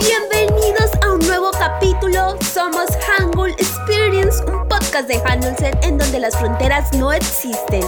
Bienvenidos 0.00 0.90
a 1.02 1.12
un 1.12 1.20
nuevo 1.26 1.50
capítulo. 1.50 2.36
Somos 2.40 2.88
Hangul 3.06 3.50
Experience, 3.50 4.42
un 4.44 4.66
podcast 4.66 5.06
de 5.08 5.20
Handelsset 5.26 5.76
en 5.84 5.98
donde 5.98 6.20
las 6.20 6.38
fronteras 6.38 6.92
no 6.94 7.12
existen. 7.12 7.82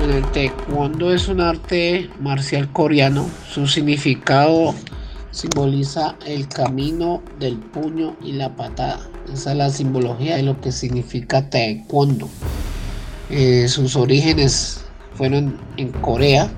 el 0.00 0.24
taekwondo 0.32 1.12
es 1.12 1.28
un 1.28 1.42
arte 1.42 2.08
marcial 2.18 2.72
coreano. 2.72 3.28
Su 3.52 3.66
significado 3.66 4.74
simboliza 5.30 6.16
el 6.26 6.48
camino 6.48 7.22
del 7.38 7.58
puño 7.58 8.16
y 8.22 8.32
la 8.32 8.56
patada. 8.56 9.00
Esa 9.30 9.52
es 9.52 9.58
la 9.58 9.70
simbología 9.70 10.36
de 10.36 10.42
lo 10.42 10.58
que 10.60 10.72
significa 10.72 11.50
taekwondo. 11.50 12.28
Eh, 13.30 13.68
sus 13.68 13.96
orígenes 13.96 14.84
fueron 15.14 15.58
en 15.76 15.92
Corea. 15.92 16.50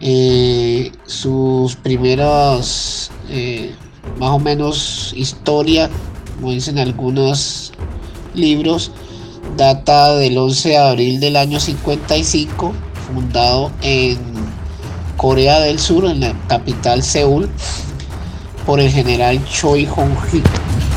Eh, 0.00 0.90
sus 1.04 1.76
primeros, 1.76 3.10
eh, 3.28 3.74
más 4.18 4.30
o 4.30 4.38
menos, 4.38 5.12
historia, 5.16 5.90
como 6.36 6.52
dicen 6.52 6.78
algunos 6.78 7.72
libros, 8.34 8.90
data 9.56 10.14
del 10.16 10.38
11 10.38 10.70
de 10.70 10.76
abril 10.78 11.20
del 11.20 11.36
año 11.36 11.60
55, 11.60 12.72
fundado 13.06 13.70
en 13.82 14.18
Corea 15.16 15.60
del 15.60 15.78
Sur, 15.78 16.06
en 16.06 16.20
la 16.20 16.34
capital 16.48 17.02
Seúl, 17.02 17.48
por 18.66 18.80
el 18.80 18.90
general 18.90 19.44
Choi 19.44 19.86
Hong-hik. 19.86 20.91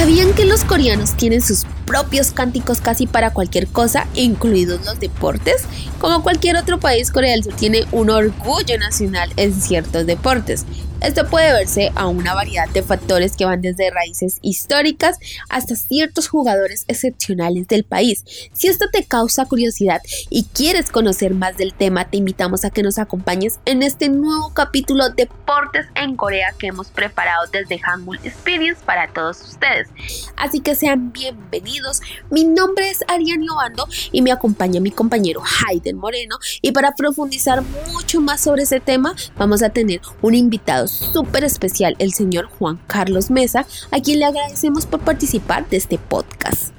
¿Sabían 0.00 0.32
que 0.32 0.46
los 0.46 0.64
coreanos 0.64 1.14
tienen 1.14 1.42
sus 1.42 1.66
propios 1.90 2.30
cánticos 2.30 2.80
casi 2.80 3.08
para 3.08 3.32
cualquier 3.32 3.66
cosa, 3.66 4.06
incluidos 4.14 4.86
los 4.86 5.00
deportes? 5.00 5.64
Como 5.98 6.22
cualquier 6.22 6.56
otro 6.56 6.78
país, 6.78 7.10
Corea 7.10 7.32
del 7.32 7.42
Sur 7.42 7.54
tiene 7.54 7.84
un 7.90 8.10
orgullo 8.10 8.78
nacional 8.78 9.32
en 9.36 9.52
ciertos 9.52 10.06
deportes. 10.06 10.64
Esto 11.00 11.26
puede 11.26 11.50
verse 11.52 11.90
a 11.94 12.08
una 12.08 12.34
variedad 12.34 12.68
de 12.68 12.82
factores 12.82 13.34
que 13.34 13.46
van 13.46 13.62
desde 13.62 13.90
raíces 13.90 14.38
históricas 14.42 15.18
hasta 15.48 15.74
ciertos 15.74 16.28
jugadores 16.28 16.84
excepcionales 16.88 17.66
del 17.68 17.84
país. 17.84 18.22
Si 18.52 18.68
esto 18.68 18.84
te 18.92 19.04
causa 19.04 19.46
curiosidad 19.46 20.02
y 20.28 20.44
quieres 20.44 20.90
conocer 20.90 21.32
más 21.32 21.56
del 21.56 21.72
tema, 21.72 22.10
te 22.10 22.18
invitamos 22.18 22.66
a 22.66 22.70
que 22.70 22.82
nos 22.82 22.98
acompañes 22.98 23.60
en 23.64 23.82
este 23.82 24.10
nuevo 24.10 24.52
capítulo 24.52 25.08
Deportes 25.08 25.86
en 25.94 26.16
Corea 26.16 26.52
que 26.58 26.66
hemos 26.66 26.88
preparado 26.88 27.46
desde 27.50 27.78
Hangul 27.78 28.20
Experience 28.22 28.82
para 28.84 29.08
todos 29.08 29.40
ustedes. 29.40 29.88
Así 30.36 30.60
que 30.60 30.74
sean 30.74 31.12
bienvenidos. 31.12 31.79
Mi 32.30 32.44
nombre 32.44 32.90
es 32.90 32.98
Ariane 33.08 33.46
Obando 33.50 33.86
y 34.12 34.22
me 34.22 34.32
acompaña 34.32 34.80
mi 34.80 34.90
compañero 34.90 35.42
Hayden 35.66 35.96
Moreno. 35.96 36.36
Y 36.62 36.72
para 36.72 36.92
profundizar 36.94 37.62
mucho 37.92 38.20
más 38.20 38.40
sobre 38.40 38.62
ese 38.62 38.80
tema, 38.80 39.14
vamos 39.36 39.62
a 39.62 39.70
tener 39.70 40.00
un 40.22 40.34
invitado 40.34 40.88
súper 40.88 41.44
especial, 41.44 41.96
el 41.98 42.12
señor 42.12 42.46
Juan 42.46 42.78
Carlos 42.86 43.30
Mesa, 43.30 43.66
a 43.90 44.00
quien 44.00 44.18
le 44.18 44.26
agradecemos 44.26 44.86
por 44.86 45.00
participar 45.00 45.68
de 45.68 45.76
este 45.76 45.98
podcast. 45.98 46.72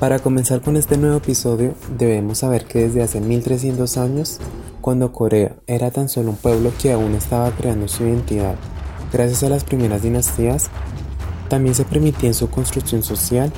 Para 0.00 0.18
comenzar 0.18 0.60
con 0.60 0.76
este 0.76 0.98
nuevo 0.98 1.16
episodio, 1.16 1.74
debemos 1.96 2.38
saber 2.38 2.66
que 2.66 2.80
desde 2.80 3.02
hace 3.02 3.20
1300 3.20 3.96
años, 3.96 4.38
cuando 4.80 5.12
Corea 5.12 5.56
era 5.66 5.90
tan 5.90 6.08
solo 6.08 6.30
un 6.30 6.36
pueblo 6.36 6.72
que 6.80 6.92
aún 6.92 7.14
estaba 7.14 7.50
creando 7.52 7.88
su 7.88 8.02
identidad, 8.02 8.56
gracias 9.12 9.44
a 9.44 9.48
las 9.48 9.64
primeras 9.64 10.02
dinastías, 10.02 10.68
también 11.48 11.74
se 11.74 11.84
permitía 11.84 12.28
en 12.28 12.34
su 12.34 12.50
construcción 12.50 13.02
social 13.02 13.52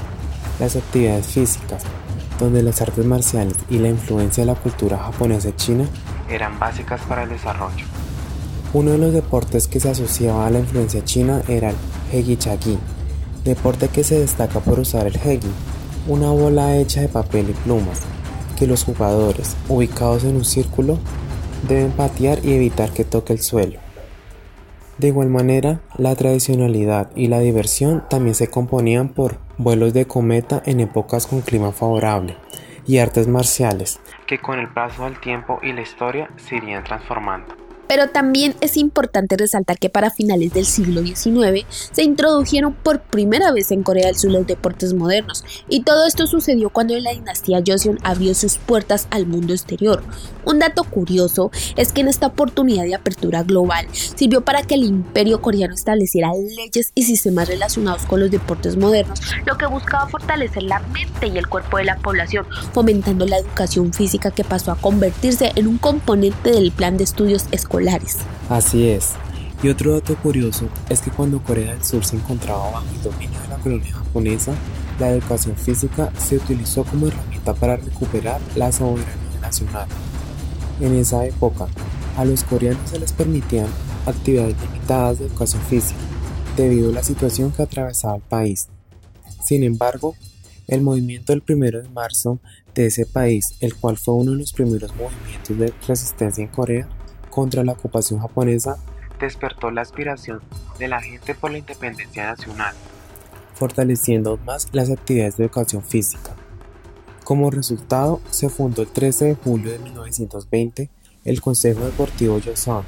las 0.59 0.77
actividades 0.77 1.27
físicas, 1.27 1.83
donde 2.39 2.63
las 2.63 2.81
artes 2.83 3.05
marciales 3.05 3.57
y 3.71 3.79
la 3.79 3.89
influencia 3.89 4.45
de 4.45 4.53
la 4.53 4.59
cultura 4.59 4.99
japonesa 4.99 5.51
y 5.51 5.53
china 5.57 5.87
eran 6.29 6.59
básicas 6.59 7.01
para 7.03 7.23
el 7.23 7.31
desarrollo. 7.31 7.85
Uno 8.73 8.93
de 8.93 8.99
los 8.99 9.13
deportes 9.13 9.69
que 9.69 9.81
se 9.81 9.91
asociaba 9.91 10.47
a 10.47 10.51
la 10.51 10.59
influencia 10.59 11.05
china 11.05 11.43
era 11.49 11.71
el 11.71 11.77
Hegi 12.13 12.37
Chagi, 12.37 12.79
deporte 13.45 13.89
que 13.89 14.05
se 14.05 14.19
destaca 14.19 14.61
por 14.61 14.79
usar 14.79 15.07
el 15.07 15.17
Hegi, 15.17 15.51
una 16.09 16.31
bola 16.31 16.77
hecha 16.77 17.01
de 17.01 17.09
papel 17.09 17.51
y 17.51 17.53
plumas, 17.53 18.01
que 18.59 18.67
los 18.67 18.85
jugadores, 18.85 19.57
ubicados 19.69 20.25
en 20.25 20.37
un 20.37 20.45
círculo, 20.45 20.99
deben 21.69 21.93
patear 21.93 22.45
y 22.45 22.53
evitar 22.53 22.91
que 22.91 23.05
toque 23.05 23.33
el 23.33 23.41
suelo. 23.41 23.79
De 24.99 25.09
igual 25.09 25.29
manera, 25.29 25.81
la 25.97 26.15
tradicionalidad 26.15 27.11
y 27.15 27.29
la 27.29 27.41
diversión 27.41 28.05
también 28.09 28.35
se 28.35 28.49
componían 28.49 29.11
por 29.11 29.39
vuelos 29.59 29.93
de 29.93 30.07
cometa 30.07 30.63
en 30.65 30.81
épocas 30.81 31.27
con 31.27 31.41
clima 31.41 31.73
favorable 31.73 32.37
y 32.87 32.99
artes 32.99 33.27
marciales, 33.27 34.01
que 34.27 34.39
con 34.39 34.59
el 34.59 34.69
paso 34.69 35.05
del 35.05 35.19
tiempo 35.21 35.59
y 35.63 35.73
la 35.73 35.83
historia 35.83 36.31
se 36.37 36.57
irían 36.57 36.85
transformando. 36.85 37.66
Pero 37.89 38.09
también 38.09 38.55
es 38.61 38.77
importante 38.77 39.37
resaltar 39.37 39.79
que 39.79 39.91
para 39.91 40.11
finales 40.11 40.53
del 40.53 40.67
siglo 40.67 41.03
XIX 41.03 41.67
se 41.69 42.03
introdujeron 42.03 42.75
por 42.75 43.01
primera 43.01 43.53
vez 43.53 43.71
en 43.71 43.83
Corea 43.83 44.07
del 44.07 44.17
Sur 44.17 44.33
los 44.33 44.47
deportes 44.47 44.95
modernos, 44.95 45.45
y 45.69 45.83
todo 45.83 46.07
esto 46.07 46.27
sucedió 46.27 46.71
cuando 46.71 46.99
la 46.99 47.13
dinastía 47.13 47.63
Joseon 47.67 47.99
abrió 48.03 48.35
sus 48.35 48.59
puertas 48.59 49.07
al 49.11 49.27
mundo 49.27 49.53
exterior. 49.53 50.03
Un 50.45 50.61
dato 50.61 50.85
curioso 50.85 51.51
es 51.77 51.93
que 51.93 52.03
en 52.03 52.09
esta 52.09 52.29
oportunidad 52.29 52.85
de 52.85 52.95
apertura 52.95 53.43
global 53.43 53.87
sirvió 53.93 54.45
para 54.45 54.63
que 54.63 54.75
el 54.75 54.85
imperio 54.85 55.41
coreano 55.41 55.75
estableciera 55.75 56.31
leyes 56.57 56.93
y 56.95 57.03
sistemas 57.03 57.49
relacionados 57.49 58.03
con 58.03 58.21
los 58.21 58.31
deportes 58.31 58.77
modernos, 58.77 59.21
lo 59.45 59.57
que 59.59 59.67
buscaba 59.67 60.09
fortalecer 60.09 60.63
la 60.63 60.81
mente 60.81 61.27
y 61.27 61.39
el 61.39 61.49
cuerpo 61.49 61.79
de 61.79 61.85
la 61.85 61.97
población, 61.97 62.47
fomentando 62.73 63.27
la 63.27 63.39
educación 63.39 63.93
física 63.93 64.31
que 64.31 64.45
pasó 64.45 64.73
a 64.73 64.77
convertirse 64.77 65.53
en 65.57 65.67
un 65.67 65.79
componente 65.79 66.51
del 66.51 66.73
plan 66.73 66.97
de 66.97 67.05
estudios 67.05 67.47
Así 68.49 68.89
es. 68.89 69.13
Y 69.63 69.69
otro 69.69 69.95
dato 69.95 70.17
curioso 70.17 70.69
es 70.89 71.01
que 71.01 71.11
cuando 71.11 71.43
Corea 71.43 71.73
del 71.73 71.83
Sur 71.83 72.05
se 72.05 72.17
encontraba 72.17 72.71
bajo 72.71 72.87
el 72.95 73.03
dominio 73.03 73.41
de 73.41 73.49
la 73.49 73.57
colonia 73.57 73.95
japonesa, 73.95 74.53
la 74.99 75.11
educación 75.11 75.57
física 75.57 76.13
se 76.19 76.37
utilizó 76.37 76.85
como 76.85 77.07
herramienta 77.07 77.55
para 77.55 77.77
recuperar 77.77 78.41
la 78.55 78.71
soberanía 78.71 79.41
nacional. 79.41 79.89
En 80.81 80.95
esa 80.95 81.25
época, 81.25 81.69
a 82.17 82.25
los 82.25 82.45
coreanos 82.45 82.91
se 82.91 82.99
les 82.99 83.13
permitían 83.13 83.67
actividades 84.07 84.57
limitadas 84.61 85.19
de 85.19 85.27
educación 85.27 85.63
física, 85.63 86.01
debido 86.57 86.91
a 86.91 86.95
la 86.95 87.03
situación 87.03 87.51
que 87.51 87.63
atravesaba 87.63 88.17
el 88.17 88.23
país. 88.23 88.69
Sin 89.45 89.63
embargo, 89.63 90.15
el 90.67 90.83
movimiento 90.83 91.33
del 91.33 91.43
1 91.49 91.83
de 91.83 91.89
marzo 91.91 92.41
de 92.75 92.87
ese 92.87 93.07
país, 93.07 93.55
el 93.61 93.75
cual 93.75 93.97
fue 93.97 94.15
uno 94.15 94.33
de 94.33 94.39
los 94.39 94.53
primeros 94.53 94.95
movimientos 94.97 95.59
de 95.59 95.73
resistencia 95.87 96.43
en 96.43 96.51
Corea, 96.51 96.89
contra 97.37 97.63
la 97.63 97.73
ocupación 97.73 98.19
japonesa 98.19 98.79
despertó 99.21 99.71
la 99.71 99.83
aspiración 99.83 100.41
de 100.79 100.89
la 100.89 101.03
gente 101.03 101.35
por 101.35 101.51
la 101.51 101.59
independencia 101.59 102.25
nacional, 102.25 102.75
fortaleciendo 103.53 104.39
más 104.47 104.69
las 104.73 104.91
actividades 104.91 105.37
de 105.37 105.45
educación 105.45 105.83
física. 105.83 106.35
Como 107.25 107.51
resultado, 107.51 108.23
se 108.31 108.49
fundó 108.49 108.81
el 108.81 108.89
13 108.89 109.25
de 109.27 109.35
julio 109.35 109.71
de 109.71 109.79
1920 109.81 110.89
el 111.27 111.43
Consejo 111.43 111.85
Deportivo 111.85 112.39
Yosan, 112.39 112.85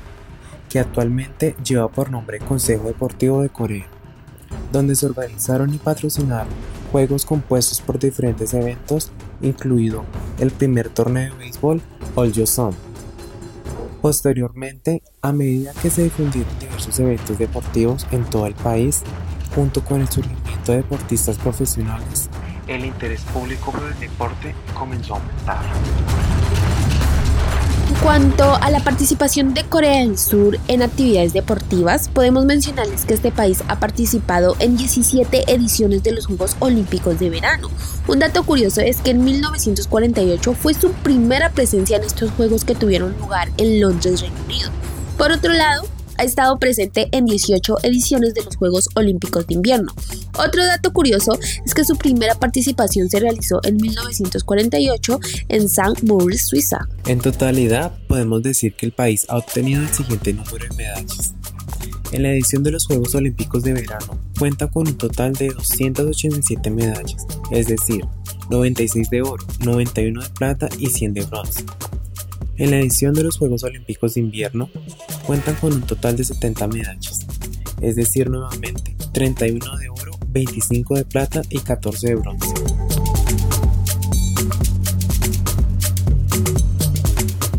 que 0.71 0.79
actualmente 0.79 1.55
lleva 1.63 1.89
por 1.89 2.11
nombre 2.11 2.39
Consejo 2.39 2.89
Deportivo 2.89 3.43
de 3.43 3.51
Corea, 3.51 3.87
donde 4.73 4.97
se 4.97 5.05
organizaron 5.05 5.75
y 5.75 5.79
patrocinaron 5.79 6.49
juegos 6.91 7.27
compuestos 7.27 7.83
por 7.83 7.99
diferentes 7.99 8.55
eventos, 8.55 9.13
incluido 9.43 10.07
el 10.39 10.53
primer 10.53 10.89
torneo 10.89 11.35
de 11.35 11.39
béisbol 11.39 11.83
All 12.15 12.33
Yosan 12.33 12.88
Posteriormente, 14.01 15.03
a 15.23 15.33
medida 15.33 15.73
que 15.83 15.91
se 15.91 16.05
difundieron 16.05 16.59
diversos 16.61 16.99
eventos 17.01 17.39
deportivos 17.39 18.07
en 18.13 18.25
todo 18.25 18.47
el 18.47 18.55
país, 18.55 19.03
junto 19.55 19.85
con 19.85 20.01
el 20.01 20.09
surgimiento 20.09 20.73
de 20.73 20.79
deportistas 20.79 21.37
profesionales, 21.37 22.31
el 22.69 22.85
interés 22.85 23.23
público 23.23 23.73
por 23.73 23.83
el 23.83 23.99
deporte 23.99 24.55
comenzó 24.75 25.15
a 25.15 25.19
aumentar. 25.19 25.65
En 27.89 27.95
cuanto 28.03 28.45
a 28.45 28.71
la 28.71 28.81
participación 28.81 29.55
de 29.55 29.65
Corea 29.65 30.01
del 30.01 30.19
Sur 30.19 30.59
en 30.69 30.83
actividades 30.83 31.33
deportivas, 31.33 32.11
podemos 32.11 32.45
mencionarles 32.45 33.07
que 33.07 33.15
este 33.15 33.33
país 33.33 33.65
ha 33.67 33.81
participado 33.81 34.57
en 34.59 34.77
17 34.77 35.51
ediciones 35.51 36.03
de 36.03 36.13
los 36.13 36.27
Juegos 36.27 36.55
Olímpicos 36.59 37.19
de 37.19 37.31
Verano. 37.31 37.71
Un 38.07 38.19
dato 38.19 38.43
curioso 38.43 38.83
es 38.83 38.99
que 38.99 39.13
en 39.13 39.25
1948 39.25 40.53
fue 40.53 40.75
su 40.75 40.93
primera 40.93 41.49
presencia 41.49 41.97
en 41.97 42.05
estos 42.05 42.31
Juegos 42.33 42.67
que 42.67 42.75
tuvieron 42.75 43.17
lugar 43.19 43.49
en 43.57 43.81
Londres, 43.81 44.21
Reino 44.21 44.37
Unido. 44.45 44.71
Por 45.17 45.33
otro 45.33 45.55
lado, 45.55 45.89
ha 46.19 46.25
estado 46.25 46.59
presente 46.59 47.09
en 47.13 47.25
18 47.25 47.77
ediciones 47.85 48.35
de 48.35 48.45
los 48.45 48.57
Juegos 48.57 48.89
Olímpicos 48.95 49.47
de 49.47 49.55
Invierno. 49.55 49.93
Otro 50.39 50.65
dato 50.67 50.93
curioso 50.93 51.39
es 51.65 51.75
que 51.75 51.85
su 51.85 51.97
primera 51.97 52.35
participación 52.35 53.09
se 53.09 53.21
realizó 53.21 53.61
en 53.65 53.77
1948 53.77 55.21
en 55.49 55.63
St. 55.63 56.03
Moritz, 56.05 56.49
Suiza. 56.49 56.87
En 57.07 57.21
totalidad, 57.21 57.93
podemos 58.09 58.43
decir 58.43 58.75
que 58.75 58.87
el 58.87 58.93
país 58.93 59.27
ha 59.29 59.39
obtenido 59.39 59.83
el 59.83 59.89
siguiente 59.89 60.33
número 60.33 60.67
de 60.69 60.77
medallas. 60.77 61.35
En 62.11 62.23
la 62.23 62.31
edición 62.31 62.63
de 62.63 62.73
los 62.73 62.87
Juegos 62.87 63.15
Olímpicos 63.15 63.63
de 63.63 63.75
Verano 63.75 64.19
cuenta 64.39 64.69
con 64.69 64.89
un 64.89 64.97
total 64.97 65.35
de 65.35 65.49
287 65.49 66.71
medallas, 66.71 67.27
es 67.51 67.67
decir, 67.67 68.05
96 68.51 69.11
de 69.11 69.23
oro, 69.23 69.45
91 69.61 70.23
de 70.23 70.31
plata 70.31 70.69
y 70.79 70.87
100 70.87 71.15
de 71.15 71.23
bronce. 71.27 71.65
En 72.59 72.73
la 72.73 72.79
edición 72.79 73.15
de 73.15 73.23
los 73.23 73.39
Juegos 73.39 73.63
Olímpicos 73.63 74.15
de 74.15 74.21
Invierno 74.21 74.69
cuentan 75.25 75.55
con 75.55 75.73
un 75.73 75.83
total 75.83 76.17
de 76.17 76.25
70 76.25 76.67
medallas, 76.67 77.25
es 77.81 77.95
decir, 77.95 78.29
nuevamente 78.29 78.97
31 79.13 79.77
de 79.77 79.89
oro, 79.89 80.19
25 80.27 80.97
de 80.97 81.05
plata 81.05 81.43
y 81.51 81.61
14 81.61 82.09
de 82.09 82.15
bronce. 82.17 82.49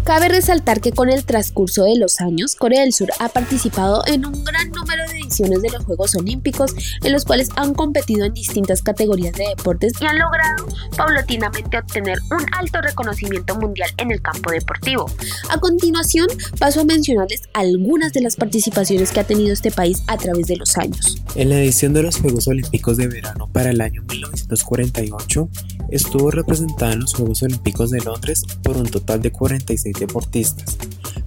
Cabe 0.04 0.28
resaltar 0.28 0.81
que 0.81 0.92
con 0.92 1.10
el 1.10 1.24
transcurso 1.24 1.86
de 1.86 1.98
los 1.98 2.19
años, 2.19 2.56
Corea 2.56 2.81
del 2.81 2.92
Sur 2.92 3.10
ha 3.19 3.30
participado 3.30 4.04
en 4.06 4.25
un 4.25 4.44
gran 4.44 4.69
número 4.72 4.99
de 5.38 5.70
los 5.70 5.86
Juegos 5.86 6.16
Olímpicos, 6.16 6.74
en 7.04 7.12
los 7.14 7.24
cuales 7.24 7.50
han 7.56 7.74
competido 7.74 8.26
en 8.26 8.34
distintas 8.34 8.81
categorías 8.81 9.34
de 9.34 9.46
deportes 9.56 9.94
y 10.02 10.06
han 10.06 10.18
logrado 10.18 10.66
paulatinamente 10.98 11.78
obtener 11.78 12.18
un 12.31 12.46
alto 12.58 12.81
reconocimiento 12.81 13.56
mundial 13.56 13.90
en 13.98 14.12
el 14.12 14.22
campo 14.22 14.52
deportivo. 14.52 15.06
A 15.50 15.60
continuación, 15.60 16.28
paso 16.60 16.81
a 16.81 16.86
mencionarles 16.86 17.44
algunas 17.54 18.12
de 18.12 18.22
las 18.22 18.36
participaciones 18.36 19.12
que 19.12 19.20
ha 19.20 19.24
tenido 19.24 19.54
este 19.54 19.72
país 19.72 20.04
a 20.08 20.18
través 20.18 20.48
de 20.48 20.58
los 20.58 20.78
años. 20.78 21.22
En 21.36 21.50
la 21.50 21.60
edición 21.60 21.94
de 21.94 22.04
los 22.04 22.18
Juegos 22.18 22.48
Olímpicos 22.48 22.98
de 22.98 23.08
Verano 23.08 23.50
para 23.52 23.70
el 23.70 23.81
año 23.81 24.04
1948, 24.10 25.50
estuvo 25.92 26.31
representada 26.31 26.94
en 26.94 27.02
los 27.02 27.14
Juegos 27.14 27.44
Olímpicos 27.44 27.92
de 27.92 28.00
Londres 28.00 28.44
por 28.64 28.78
un 28.78 28.88
total 28.88 29.22
de 29.22 29.31
46 29.31 29.96
deportistas. 30.00 30.78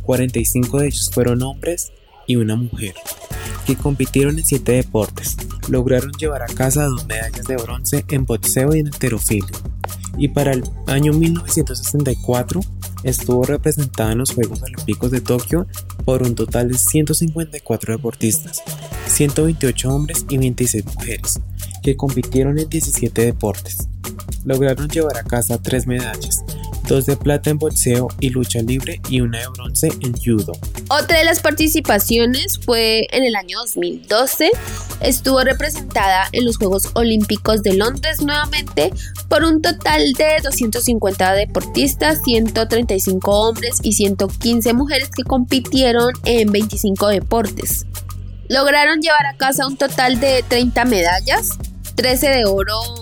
45 0.02 0.78
de 0.78 0.86
ellos 0.88 1.10
fueron 1.12 1.42
hombres 1.42 1.92
y 2.26 2.36
una 2.36 2.56
mujer, 2.56 2.94
que 3.66 3.76
compitieron 3.76 4.38
en 4.38 4.44
7 4.44 4.72
deportes. 4.72 5.36
Lograron 5.68 6.12
llevar 6.12 6.42
a 6.42 6.46
casa 6.46 6.84
dos 6.84 7.06
medallas 7.06 7.46
de 7.46 7.56
bronce 7.56 8.04
en 8.08 8.24
boxeo 8.24 8.74
y 8.74 8.80
en 8.80 8.88
alterofilia. 8.88 9.50
Y 10.18 10.28
para 10.28 10.52
el 10.52 10.64
año 10.86 11.12
1964 11.12 12.60
estuvo 13.04 13.44
representada 13.44 14.12
en 14.12 14.18
los 14.18 14.32
Juegos 14.32 14.62
Olímpicos 14.62 15.10
de 15.10 15.20
Tokio 15.20 15.66
por 16.04 16.22
un 16.22 16.34
total 16.34 16.68
de 16.68 16.78
154 16.78 17.96
deportistas, 17.96 18.62
128 19.06 19.94
hombres 19.94 20.26
y 20.28 20.38
26 20.38 20.84
mujeres, 20.86 21.40
que 21.82 21.96
compitieron 21.96 22.58
en 22.58 22.68
17 22.68 23.22
deportes. 23.24 23.88
Lograron 24.44 24.88
llevar 24.88 25.16
a 25.16 25.22
casa 25.22 25.58
tres 25.62 25.86
medallas, 25.86 26.44
dos 26.88 27.06
de 27.06 27.16
plata 27.16 27.50
en 27.50 27.58
boxeo 27.58 28.08
y 28.18 28.30
lucha 28.30 28.60
libre 28.60 29.00
y 29.08 29.20
una 29.20 29.38
de 29.38 29.46
bronce 29.48 29.88
en 30.00 30.12
judo. 30.14 30.52
Otra 30.88 31.18
de 31.18 31.24
las 31.24 31.40
participaciones 31.40 32.58
fue 32.64 33.06
en 33.12 33.24
el 33.24 33.36
año 33.36 33.58
2012. 33.60 34.50
Estuvo 35.00 35.40
representada 35.42 36.28
en 36.32 36.44
los 36.44 36.56
Juegos 36.56 36.88
Olímpicos 36.94 37.62
de 37.62 37.74
Londres 37.74 38.20
nuevamente 38.20 38.92
por 39.28 39.44
un 39.44 39.62
total 39.62 40.12
de 40.14 40.40
250 40.42 41.34
deportistas, 41.34 42.18
135 42.24 43.30
hombres 43.30 43.78
y 43.82 43.92
115 43.92 44.72
mujeres 44.72 45.10
que 45.10 45.22
compitieron 45.22 46.12
en 46.24 46.50
25 46.50 47.08
deportes. 47.08 47.86
Lograron 48.48 49.00
llevar 49.00 49.24
a 49.26 49.36
casa 49.36 49.66
un 49.66 49.76
total 49.76 50.18
de 50.18 50.44
30 50.48 50.84
medallas, 50.84 51.50
13 51.94 52.28
de 52.28 52.44
oro 52.44 53.01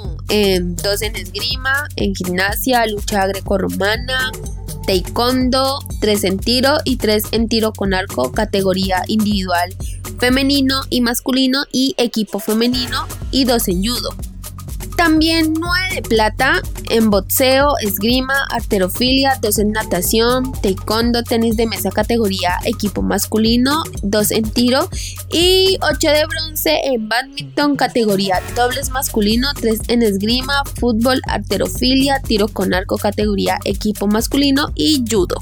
dos 0.61 1.03
en 1.03 1.17
esgrima, 1.17 1.89
en 1.97 2.15
gimnasia, 2.15 2.87
lucha 2.87 3.27
grecorromana, 3.27 4.31
taekwondo, 4.87 5.81
tres 6.01 6.25
en 6.25 6.39
tiro 6.39 6.77
y 6.85 6.97
tres 6.97 7.25
en 7.33 7.49
tiro 7.49 7.73
con 7.73 7.95
arco, 7.95 8.33
categoría 8.33 9.03
individual 9.07 9.75
femenino 10.21 10.83
y 10.91 11.01
masculino 11.01 11.65
y 11.73 11.95
equipo 11.97 12.39
femenino 12.39 13.07
y 13.31 13.47
dos 13.47 13.67
en 13.69 13.83
judo. 13.83 14.11
También 15.01 15.55
9 15.59 15.95
de 15.95 16.03
plata 16.03 16.61
en 16.91 17.09
boxeo, 17.09 17.73
esgrima, 17.81 18.35
arterofilia, 18.51 19.39
2 19.41 19.59
en 19.61 19.73
natación, 19.73 20.53
taekwondo, 20.61 21.23
tenis 21.23 21.57
de 21.57 21.67
mesa 21.67 21.91
categoría 21.91 22.59
equipo 22.67 23.01
masculino, 23.01 23.83
2 24.03 24.31
en 24.33 24.51
tiro 24.51 24.91
y 25.31 25.79
8 25.81 26.07
de 26.07 26.27
bronce 26.27 26.81
en 26.85 27.09
badminton 27.09 27.77
categoría 27.77 28.43
dobles 28.55 28.91
masculino, 28.91 29.49
3 29.59 29.81
en 29.89 30.03
esgrima, 30.03 30.65
fútbol, 30.79 31.23
arterofilia, 31.27 32.21
tiro 32.21 32.49
con 32.49 32.75
arco 32.75 32.99
categoría 32.99 33.59
equipo 33.65 34.07
masculino 34.07 34.67
y 34.75 35.03
judo. 35.11 35.39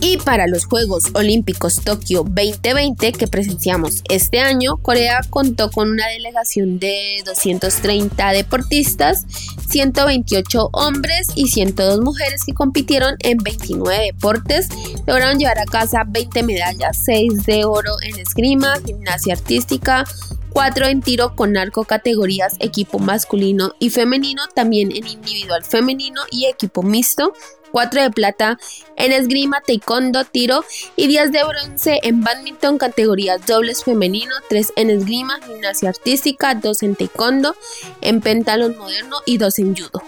Y 0.00 0.16
para 0.18 0.46
los 0.46 0.64
Juegos 0.64 1.04
Olímpicos 1.14 1.76
Tokio 1.82 2.22
2020 2.22 3.12
que 3.12 3.26
presenciamos 3.26 4.02
este 4.08 4.38
año, 4.38 4.76
Corea 4.76 5.20
contó 5.28 5.70
con 5.70 5.90
una 5.90 6.06
delegación 6.08 6.78
de 6.78 7.22
230 7.24 8.30
deportistas, 8.30 9.26
128 9.68 10.70
hombres 10.72 11.28
y 11.34 11.48
102 11.48 12.00
mujeres 12.00 12.44
que 12.44 12.54
compitieron 12.54 13.16
en 13.20 13.38
29 13.38 14.12
deportes. 14.12 14.68
Lograron 15.06 15.38
llevar 15.38 15.58
a 15.58 15.64
casa 15.64 16.04
20 16.06 16.44
medallas, 16.44 16.96
6 17.04 17.44
de 17.44 17.64
oro 17.64 17.96
en 18.02 18.18
esgrima, 18.18 18.76
gimnasia 18.86 19.34
artística, 19.34 20.04
4 20.50 20.86
en 20.86 21.02
tiro 21.02 21.34
con 21.34 21.56
arco 21.56 21.84
categorías 21.84 22.56
equipo 22.60 22.98
masculino 22.98 23.74
y 23.78 23.90
femenino, 23.90 24.42
también 24.54 24.90
en 24.90 25.06
individual 25.06 25.64
femenino 25.64 26.22
y 26.30 26.46
equipo 26.46 26.82
mixto, 26.82 27.32
4 27.72 28.02
de 28.02 28.10
plata 28.10 28.58
en 28.96 29.12
esgrima, 29.12 29.60
taekwondo, 29.66 30.24
tiro 30.24 30.64
y 30.96 31.06
10 31.06 31.32
de 31.32 31.44
bronce 31.44 32.00
en 32.02 32.22
badminton 32.22 32.78
categorías 32.78 33.44
dobles 33.46 33.84
femenino, 33.84 34.34
3 34.48 34.72
en 34.76 34.90
esgrima, 34.90 35.40
gimnasia 35.46 35.90
artística, 35.90 36.54
2 36.54 36.82
en 36.82 36.96
taekwondo, 36.96 37.56
en 38.00 38.20
pentalón 38.20 38.76
moderno 38.78 39.16
y 39.26 39.38
2 39.38 39.58
en 39.58 39.76
judo. 39.76 40.02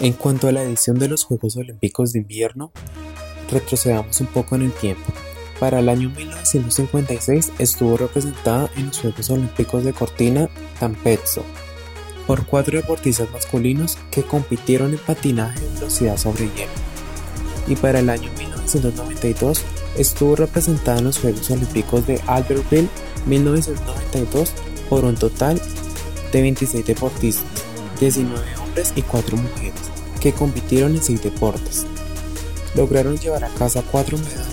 En 0.00 0.14
cuanto 0.14 0.48
a 0.48 0.52
la 0.52 0.62
edición 0.62 0.98
de 0.98 1.08
los 1.08 1.24
Juegos 1.24 1.56
Olímpicos 1.56 2.12
de 2.12 2.20
Invierno, 2.20 2.72
retrocedamos 3.50 4.20
un 4.20 4.26
poco 4.28 4.56
en 4.56 4.62
el 4.62 4.72
tiempo. 4.72 5.12
Para 5.60 5.78
el 5.78 5.88
año 5.88 6.10
1956 6.10 7.52
estuvo 7.60 7.96
representada 7.96 8.68
en 8.76 8.86
los 8.88 8.98
Juegos 8.98 9.30
Olímpicos 9.30 9.84
de 9.84 9.92
Cortina 9.92 10.50
Tampezzo, 10.80 11.44
por 12.26 12.46
cuatro 12.46 12.78
deportistas 12.78 13.30
masculinos 13.30 13.98
que 14.10 14.22
compitieron 14.22 14.92
en 14.92 14.98
patinaje 14.98 15.60
de 15.60 15.74
velocidad 15.74 16.16
sobre 16.16 16.44
hielo. 16.50 16.72
Y 17.66 17.76
para 17.76 18.00
el 18.00 18.10
año 18.10 18.30
1992 18.38 19.62
estuvo 19.96 20.36
representada 20.36 20.98
en 20.98 21.04
los 21.04 21.18
Juegos 21.18 21.50
Olímpicos 21.50 22.06
de 22.06 22.20
Albertville 22.26 22.88
1992 23.26 24.52
por 24.88 25.04
un 25.04 25.14
total 25.14 25.60
de 26.32 26.42
26 26.42 26.86
deportistas, 26.86 27.64
19 28.00 28.40
hombres 28.58 28.92
y 28.96 29.02
4 29.02 29.36
mujeres, 29.36 29.74
que 30.20 30.32
compitieron 30.32 30.94
en 30.94 31.02
6 31.02 31.22
deportes. 31.22 31.86
Lograron 32.74 33.18
llevar 33.18 33.44
a 33.44 33.48
casa 33.50 33.82
4 33.90 34.18
medallas, 34.18 34.46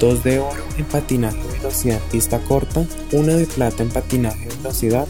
2 0.00 0.24
de 0.24 0.38
oro 0.40 0.64
en 0.76 0.84
patinaje 0.84 1.38
de 1.38 1.58
velocidad 1.58 2.00
pista 2.10 2.38
corta, 2.40 2.84
una 3.12 3.34
de 3.34 3.46
plata 3.46 3.82
en 3.82 3.88
patinaje 3.88 4.46
de 4.46 4.56
velocidad 4.56 5.06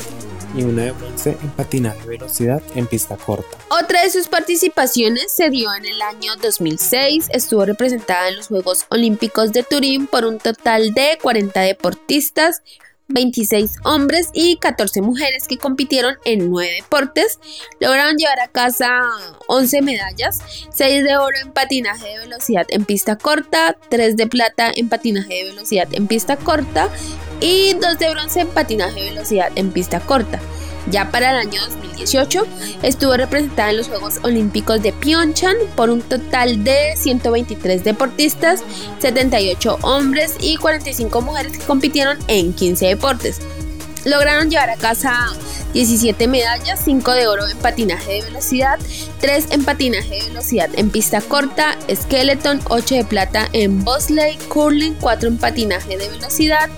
y 0.57 0.63
una 0.63 0.85
de 0.85 0.93
bronce 0.93 1.37
en 1.43 1.51
patinaje 1.51 2.01
de 2.01 2.07
velocidad 2.07 2.63
en 2.75 2.87
pista 2.87 3.17
corta. 3.17 3.59
Otra 3.69 4.03
de 4.03 4.11
sus 4.11 4.29
participaciones 4.29 5.31
se 5.33 5.51
dio 5.51 5.73
en 5.75 5.85
el 5.85 6.01
año 6.03 6.37
2006, 6.37 7.29
estuvo 7.33 7.65
representada 7.65 8.29
en 8.29 8.37
los 8.37 8.49
Juegos 8.49 8.87
Olímpicos 8.89 9.53
de 9.53 9.63
Turín 9.63 10.07
por 10.07 10.25
un 10.25 10.39
total 10.39 10.95
de 10.95 11.19
40 11.21 11.61
deportistas, 11.61 12.63
26 13.09 13.77
hombres 13.85 14.31
y 14.33 14.57
14 14.57 15.01
mujeres 15.01 15.47
que 15.49 15.59
compitieron 15.59 16.17
en 16.25 16.51
9 16.51 16.71
deportes. 16.83 17.39
Lograron 17.81 18.17
llevar 18.17 18.41
a 18.41 18.49
casa 18.49 19.03
11 19.49 19.83
medallas, 19.83 20.41
6 20.71 21.05
de 21.05 21.17
oro 21.17 21.37
en 21.43 21.53
patinaje 21.53 22.09
de 22.09 22.19
velocidad 22.19 22.67
en 22.69 22.85
pista 22.85 23.17
corta, 23.17 23.77
3 23.89 24.17
de 24.17 24.27
plata 24.27 24.71
en 24.75 24.89
patinaje 24.89 25.35
de 25.35 25.45
velocidad 25.45 25.89
en 25.93 26.07
pista 26.07 26.37
corta 26.37 26.89
y 27.41 27.75
2 27.75 27.99
de 27.99 28.11
bronce 28.11 28.41
en 28.41 28.49
patinaje 28.49 29.01
de 29.01 29.11
velocidad 29.11 29.51
en 29.55 29.71
pista 29.71 30.01
corta. 30.01 30.41
Ya 30.91 31.11
para 31.11 31.31
el 31.31 31.49
año 31.49 31.61
2018 31.69 32.47
estuvo 32.83 33.17
representada 33.17 33.71
en 33.71 33.79
los 33.79 33.89
Juegos 33.89 34.21
Olímpicos 34.23 34.83
de 34.83 34.93
Pyeongchang 34.93 35.57
por 35.75 35.91
un 35.91 36.01
total 36.01 36.63
de 36.63 36.95
123 36.97 37.83
deportistas, 37.83 38.63
78 39.01 39.79
hombres 39.83 40.37
y 40.41 40.57
45 40.57 41.21
mujeres 41.23 41.59
que 41.59 41.65
compitieron 41.65 42.19
en 42.29 42.53
15 42.53 42.87
deportes. 42.87 43.41
Lograron 44.05 44.51
llevar 44.51 44.71
a 44.71 44.77
casa 44.77 45.13
17 45.85 46.27
medallas, 46.27 46.81
5 46.85 47.13
de 47.13 47.27
oro 47.27 47.47
en 47.47 47.59
patinaje 47.59 48.15
de 48.15 48.23
velocidad, 48.23 48.79
3 49.21 49.49
en 49.51 49.63
patinaje 49.63 50.15
de 50.15 50.29
velocidad 50.29 50.71
en 50.75 50.89
pista 50.89 51.21
corta, 51.21 51.77
skeleton, 51.95 52.61
8 52.71 52.95
de 52.95 53.05
plata 53.05 53.47
en 53.53 53.85
bobsleigh, 53.85 54.39
curling, 54.49 54.95
4 54.95 55.29
en 55.29 55.37
patinaje 55.37 55.99
de 55.99 56.09
velocidad, 56.09 56.71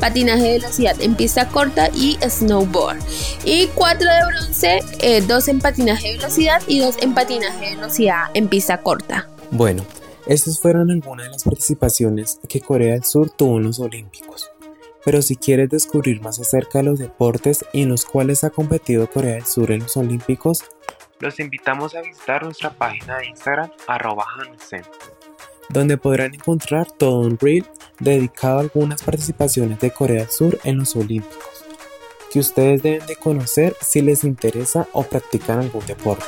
patinaje 0.00 0.42
de 0.42 0.52
velocidad 0.52 0.96
en 1.02 1.14
pista 1.16 1.48
corta 1.48 1.90
y 1.94 2.16
snowboard. 2.26 2.98
Y 3.44 3.66
4 3.74 3.98
de 3.98 4.26
bronce, 4.26 4.80
2 5.26 5.48
eh, 5.48 5.50
en 5.50 5.60
patinaje 5.60 6.08
de 6.08 6.16
velocidad 6.16 6.62
y 6.66 6.78
2 6.78 6.96
en 7.02 7.12
patinaje 7.12 7.66
de 7.66 7.76
velocidad 7.76 8.24
en 8.32 8.48
pista 8.48 8.80
corta. 8.80 9.28
Bueno, 9.50 9.84
Estas 10.26 10.58
fueron 10.58 10.90
algunas 10.90 11.26
de 11.26 11.32
las 11.32 11.44
participaciones 11.44 12.40
que 12.48 12.60
Corea 12.60 12.94
del 12.94 13.04
Sur 13.04 13.30
tuvo 13.30 13.58
en 13.58 13.64
los 13.64 13.78
Olímpicos. 13.78 14.50
Pero 15.06 15.22
si 15.22 15.36
quieres 15.36 15.68
descubrir 15.68 16.20
más 16.20 16.40
acerca 16.40 16.80
de 16.80 16.84
los 16.86 16.98
deportes 16.98 17.64
y 17.72 17.82
en 17.82 17.90
los 17.90 18.04
cuales 18.04 18.42
ha 18.42 18.50
competido 18.50 19.08
Corea 19.08 19.34
del 19.34 19.46
Sur 19.46 19.70
en 19.70 19.78
los 19.84 19.96
Olímpicos, 19.96 20.64
los 21.20 21.38
invitamos 21.38 21.94
a 21.94 22.02
visitar 22.02 22.42
nuestra 22.42 22.70
página 22.70 23.18
de 23.18 23.28
Instagram 23.28 23.70
arroba 23.86 24.24
Hansen, 24.36 24.82
donde 25.68 25.96
podrán 25.96 26.34
encontrar 26.34 26.90
todo 26.90 27.20
un 27.20 27.38
reel 27.38 27.64
dedicado 28.00 28.58
a 28.58 28.62
algunas 28.62 29.00
participaciones 29.04 29.78
de 29.78 29.92
Corea 29.92 30.22
del 30.22 30.30
Sur 30.32 30.58
en 30.64 30.78
los 30.78 30.96
Olímpicos, 30.96 31.64
que 32.32 32.40
ustedes 32.40 32.82
deben 32.82 33.06
de 33.06 33.14
conocer 33.14 33.76
si 33.80 34.02
les 34.02 34.24
interesa 34.24 34.88
o 34.92 35.04
practican 35.04 35.60
algún 35.60 35.86
deporte. 35.86 36.24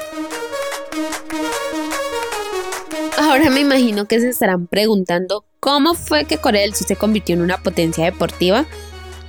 Ahora 3.18 3.50
me 3.50 3.58
imagino 3.58 4.06
que 4.06 4.20
se 4.20 4.28
estarán 4.28 4.68
preguntando 4.68 5.47
cómo 5.60 5.94
fue 5.94 6.24
que 6.24 6.38
Corea 6.38 6.62
del 6.62 6.74
Sur 6.74 6.86
se 6.86 6.96
convirtió 6.96 7.34
en 7.34 7.42
una 7.42 7.58
potencia 7.58 8.04
deportiva. 8.04 8.66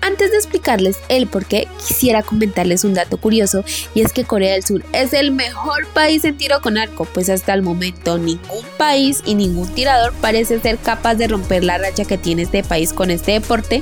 Antes 0.02 0.32
de 0.32 0.38
explicarles 0.38 0.98
el 1.10 1.28
por 1.28 1.46
qué, 1.46 1.68
quisiera 1.86 2.24
comentarles 2.24 2.86
un 2.86 2.94
dato 2.94 3.18
curioso 3.18 3.66
y 3.94 4.02
es 4.02 4.14
que 4.14 4.24
Corea 4.24 4.54
del 4.54 4.64
Sur 4.64 4.84
es 4.94 5.12
el 5.12 5.32
mejor 5.32 5.86
país 5.88 6.24
en 6.24 6.38
tiro 6.38 6.62
con 6.62 6.78
arco, 6.78 7.06
pues 7.06 7.30
hasta 7.30 7.54
el 7.54 7.62
momento 7.62 8.18
ningún 8.18 8.64
país 8.78 9.22
y 9.26 9.36
ningún 9.36 9.68
tirador 9.76 10.14
parece 10.22 10.60
ser 10.62 10.78
capaz 10.78 11.16
de 11.16 11.28
romper 11.28 11.66
la 11.66 11.78
racha 11.78 12.06
que 12.06 12.18
tiene 12.18 12.44
este 12.44 12.64
país 12.64 12.94
con 12.94 13.12
este 13.12 13.34
deporte 13.34 13.82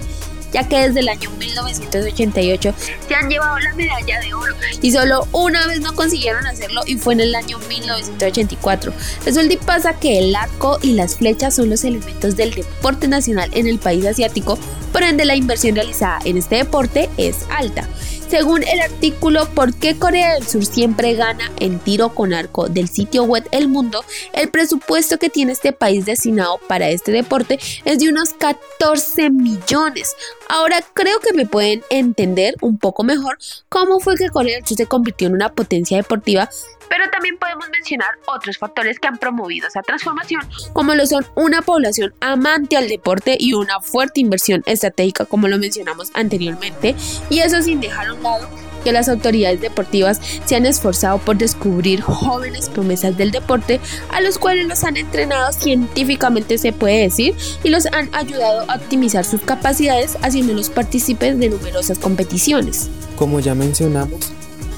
ya 0.51 0.67
que 0.67 0.87
desde 0.87 1.01
el 1.01 1.09
año 1.09 1.29
1988 1.31 2.73
se 3.07 3.15
han 3.15 3.29
llevado 3.29 3.59
la 3.59 3.73
medalla 3.75 4.19
de 4.19 4.33
oro 4.33 4.55
y 4.81 4.91
solo 4.91 5.27
una 5.31 5.67
vez 5.67 5.81
no 5.81 5.95
consiguieron 5.95 6.45
hacerlo 6.45 6.81
y 6.85 6.97
fue 6.97 7.13
en 7.13 7.21
el 7.21 7.35
año 7.35 7.59
1984. 7.59 8.93
Resulta 9.25 9.47
pasa 9.65 9.93
que 9.93 10.19
el 10.19 10.35
arco 10.35 10.79
y 10.81 10.93
las 10.93 11.15
flechas 11.15 11.55
son 11.55 11.69
los 11.69 11.83
elementos 11.83 12.35
del 12.35 12.53
deporte 12.53 13.07
nacional 13.07 13.49
en 13.53 13.67
el 13.67 13.79
país 13.79 14.05
asiático, 14.05 14.57
por 14.91 15.03
ende 15.03 15.25
la 15.25 15.35
inversión 15.35 15.75
realizada 15.75 16.19
en 16.25 16.37
este 16.37 16.55
deporte 16.55 17.09
es 17.17 17.45
alta. 17.49 17.87
Según 18.29 18.63
el 18.63 18.81
artículo 18.81 19.47
¿Por 19.55 19.73
qué 19.73 19.97
Corea 19.97 20.33
del 20.33 20.45
Sur 20.45 20.65
siempre 20.65 21.13
gana 21.13 21.49
en 21.59 21.79
tiro 21.79 22.09
con 22.13 22.33
arco 22.33 22.67
del 22.67 22.89
sitio 22.89 23.23
web 23.23 23.47
El 23.51 23.69
Mundo? 23.69 24.03
El 24.33 24.49
presupuesto 24.49 25.17
que 25.17 25.29
tiene 25.29 25.53
este 25.53 25.71
país 25.71 26.05
destinado 26.05 26.59
para 26.67 26.89
este 26.89 27.11
deporte 27.13 27.57
es 27.85 27.99
de 27.99 28.09
unos 28.09 28.33
14 28.33 29.29
millones. 29.29 30.13
Ahora 30.49 30.81
creo 30.93 31.19
que 31.19 31.33
me 31.33 31.45
pueden 31.45 31.83
entender 31.89 32.55
un 32.61 32.77
poco 32.77 33.03
mejor 33.03 33.37
cómo 33.69 33.99
fue 34.01 34.15
que 34.15 34.29
Corea 34.29 34.57
del 34.57 34.67
Sur 34.67 34.77
se 34.77 34.85
convirtió 34.87 35.27
en 35.27 35.35
una 35.35 35.49
potencia 35.49 35.95
deportiva 35.95 36.49
pero 36.89 37.09
también 37.09 37.37
podemos 37.37 37.69
mencionar 37.69 38.09
otros 38.25 38.57
factores 38.57 38.99
que 38.99 39.07
han 39.07 39.17
promovido 39.17 39.67
esa 39.67 39.81
transformación, 39.81 40.41
como 40.73 40.95
lo 40.95 41.05
son 41.05 41.25
una 41.35 41.61
población 41.61 42.13
amante 42.21 42.77
al 42.77 42.87
deporte 42.87 43.35
y 43.39 43.53
una 43.53 43.79
fuerte 43.81 44.21
inversión 44.21 44.63
estratégica, 44.65 45.25
como 45.25 45.47
lo 45.47 45.57
mencionamos 45.57 46.11
anteriormente, 46.13 46.95
y 47.29 47.39
eso 47.39 47.61
sin 47.61 47.81
dejar 47.81 48.09
lado 48.21 48.47
que 48.83 48.91
las 48.91 49.09
autoridades 49.09 49.59
deportivas 49.59 50.21
se 50.45 50.55
han 50.55 50.65
esforzado 50.65 51.17
por 51.17 51.37
descubrir 51.37 52.01
jóvenes 52.01 52.69
promesas 52.69 53.17
del 53.17 53.31
deporte 53.31 53.79
a 54.09 54.21
los 54.21 54.37
cuales 54.37 54.67
los 54.67 54.83
han 54.83 54.97
entrenado 54.97 55.51
científicamente 55.51 56.57
se 56.57 56.71
puede 56.71 57.01
decir 57.01 57.35
y 57.63 57.69
los 57.69 57.85
han 57.87 58.09
ayudado 58.13 58.69
a 58.69 58.75
optimizar 58.75 59.25
sus 59.25 59.41
capacidades 59.41 60.17
haciéndolos 60.21 60.69
partícipes 60.69 61.37
de 61.37 61.49
numerosas 61.49 61.99
competiciones. 61.99 62.89
Como 63.17 63.39
ya 63.39 63.55
mencionamos, 63.55 64.31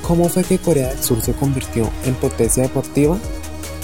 ¿Cómo 0.10 0.28
fue 0.28 0.44
que 0.44 0.58
Corea 0.58 0.88
del 0.88 1.04
Sur 1.04 1.22
se 1.22 1.34
convirtió 1.34 1.88
en 2.04 2.16
potencia 2.16 2.64
deportiva? 2.64 3.16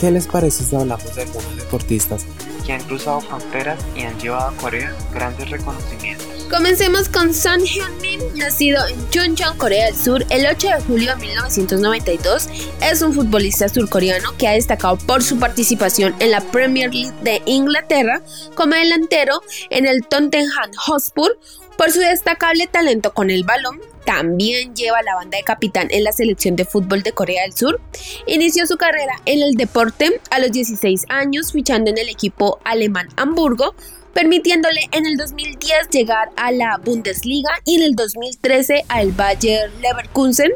¿Qué 0.02 0.10
les 0.10 0.26
parece 0.26 0.64
si 0.64 0.76
hablamos 0.76 1.14
de 1.14 1.22
algunos 1.22 1.56
deportistas 1.56 2.26
que 2.66 2.74
han 2.74 2.82
cruzado 2.82 3.22
fronteras 3.22 3.80
y 3.96 4.02
han 4.02 4.20
llevado 4.20 4.50
a 4.50 4.54
Corea 4.54 4.96
grandes 5.14 5.52
reconocimientos? 5.52 6.35
Comencemos 6.50 7.10
con 7.10 7.34
Son 7.34 7.60
Hyun-min, 7.60 8.20
nacido 8.36 8.86
en 8.88 9.10
Chuncheon, 9.10 9.58
Corea 9.58 9.86
del 9.86 9.96
Sur, 9.96 10.24
el 10.30 10.46
8 10.46 10.68
de 10.68 10.82
julio 10.82 11.16
de 11.16 11.22
1992. 11.22 12.48
Es 12.82 13.02
un 13.02 13.14
futbolista 13.14 13.68
surcoreano 13.68 14.38
que 14.38 14.48
ha 14.48 14.52
destacado 14.52 14.98
por 14.98 15.24
su 15.24 15.40
participación 15.40 16.16
en 16.20 16.32
la 16.32 16.42
Premier 16.42 16.94
League 16.94 17.14
de 17.24 17.42
Inglaterra 17.46 18.22
como 18.54 18.76
delantero 18.76 19.42
en 19.70 19.88
el 19.88 20.06
Tottenham 20.08 20.72
Hotspur, 20.78 21.38
por 21.78 21.92
su 21.92 22.00
destacable 22.00 22.68
talento 22.68 23.14
con 23.14 23.30
el 23.30 23.44
balón, 23.44 23.82
también 24.06 24.76
lleva 24.76 25.02
la 25.02 25.16
banda 25.16 25.38
de 25.38 25.44
capitán 25.44 25.88
en 25.90 26.04
la 26.06 26.14
selección 26.14 26.56
de 26.56 26.64
fútbol 26.64 27.04
de 27.04 27.12
Corea 27.12 27.42
del 27.42 27.54
Sur. 27.54 27.82
Inició 28.28 28.66
su 28.66 28.78
carrera 28.78 29.20
en 29.26 29.42
el 29.42 29.56
deporte 29.56 30.22
a 30.30 30.40
los 30.40 30.52
16 30.52 31.06
años, 31.10 31.52
fichando 31.52 31.90
en 31.90 31.98
el 31.98 32.08
equipo 32.08 32.60
alemán 32.64 33.10
Hamburgo, 33.18 33.76
permitiéndole 34.16 34.80
en 34.94 35.06
el 35.06 35.18
2010 35.18 35.90
llegar 35.92 36.30
a 36.38 36.54
la 36.54 36.80
Bundesliga 36.84 37.50
y 37.66 37.76
en 37.76 37.84
el 37.84 37.96
2013 37.96 38.86
al 38.88 39.12
Bayer 39.12 39.70
Leverkusen. 39.82 40.52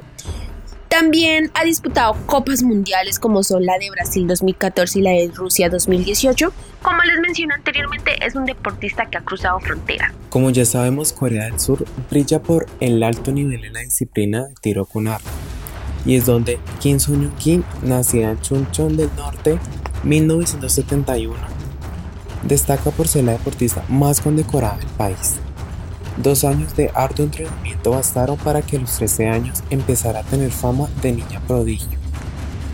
También 0.87 1.51
ha 1.53 1.65
disputado 1.65 2.15
copas 2.25 2.63
mundiales 2.63 3.19
como 3.19 3.43
son 3.43 3.65
la 3.65 3.77
de 3.77 3.91
Brasil 3.91 4.25
2014 4.27 4.99
y 4.99 5.01
la 5.01 5.11
de 5.11 5.29
Rusia 5.35 5.69
2018. 5.69 6.53
Como 6.81 7.01
les 7.03 7.19
mencioné 7.19 7.53
anteriormente, 7.53 8.15
es 8.25 8.33
un 8.33 8.45
deportista 8.45 9.07
que 9.07 9.17
ha 9.17 9.21
cruzado 9.21 9.59
frontera. 9.59 10.13
Como 10.29 10.49
ya 10.51 10.63
sabemos, 10.63 11.11
Corea 11.11 11.43
del 11.45 11.59
Sur 11.59 11.85
brilla 12.09 12.41
por 12.41 12.65
el 12.79 13.03
alto 13.03 13.33
nivel 13.33 13.65
en 13.65 13.73
la 13.73 13.81
disciplina 13.81 14.45
de 14.45 14.55
tiro 14.61 14.85
con 14.85 15.09
arco. 15.09 15.29
Y 16.05 16.15
es 16.15 16.25
donde 16.25 16.59
Kim 16.79 16.97
Sung 16.97 17.29
Kim, 17.37 17.63
nacida 17.83 18.31
en 18.31 18.39
Chuncheon 18.39 18.95
del 18.95 19.13
Norte, 19.17 19.59
1971, 20.05 21.58
destaca 22.43 22.91
por 22.91 23.07
ser 23.07 23.25
la 23.25 23.33
deportista 23.33 23.83
más 23.89 24.21
condecorada 24.21 24.77
del 24.77 24.87
país. 24.87 25.35
Dos 26.17 26.43
años 26.43 26.75
de 26.75 26.91
arduo 26.93 27.25
entrenamiento 27.25 27.91
bastaron 27.91 28.37
para 28.37 28.61
que 28.61 28.77
a 28.77 28.79
los 28.81 28.97
13 28.97 29.27
años 29.27 29.63
empezara 29.69 30.19
a 30.19 30.23
tener 30.23 30.51
fama 30.51 30.89
de 31.01 31.13
niña 31.13 31.41
prodigio, 31.47 31.97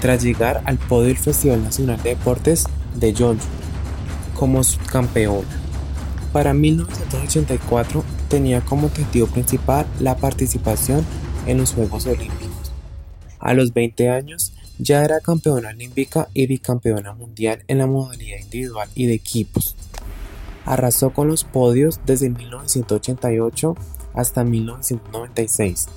tras 0.02 0.24
llegar 0.24 0.62
al 0.66 0.78
podio 0.78 1.08
del 1.08 1.18
Festival 1.18 1.64
Nacional 1.64 2.02
de 2.02 2.10
Deportes 2.10 2.66
de 2.96 3.14
Jeonju 3.14 3.46
como 4.34 4.64
subcampeona. 4.64 5.48
Para 6.34 6.54
1984 6.54 8.04
tenía 8.30 8.62
como 8.62 8.88
objetivo 8.88 9.28
principal 9.28 9.86
la 10.00 10.18
participación 10.18 11.06
en 11.46 11.58
los 11.60 11.74
Juegos 11.74 12.06
Olímpicos. 12.08 12.72
A 13.40 13.54
los 13.54 13.74
20 13.74 14.10
años 14.10 14.54
ya 14.78 15.04
era 15.04 15.20
campeona 15.20 15.70
olímpica 15.70 16.28
y 16.34 16.48
bicampeona 16.48 17.14
mundial 17.14 17.64
en 17.68 17.78
la 17.78 17.88
modalidad 17.88 18.40
individual 18.40 18.90
y 18.96 19.08
de 19.08 19.14
equipos. 19.14 19.76
Arrasó 20.66 21.12
con 21.12 21.28
los 21.28 21.44
podios 21.44 22.00
desde 22.06 22.30
1988 22.30 23.76
hasta 24.14 24.44
1996. 24.44 25.88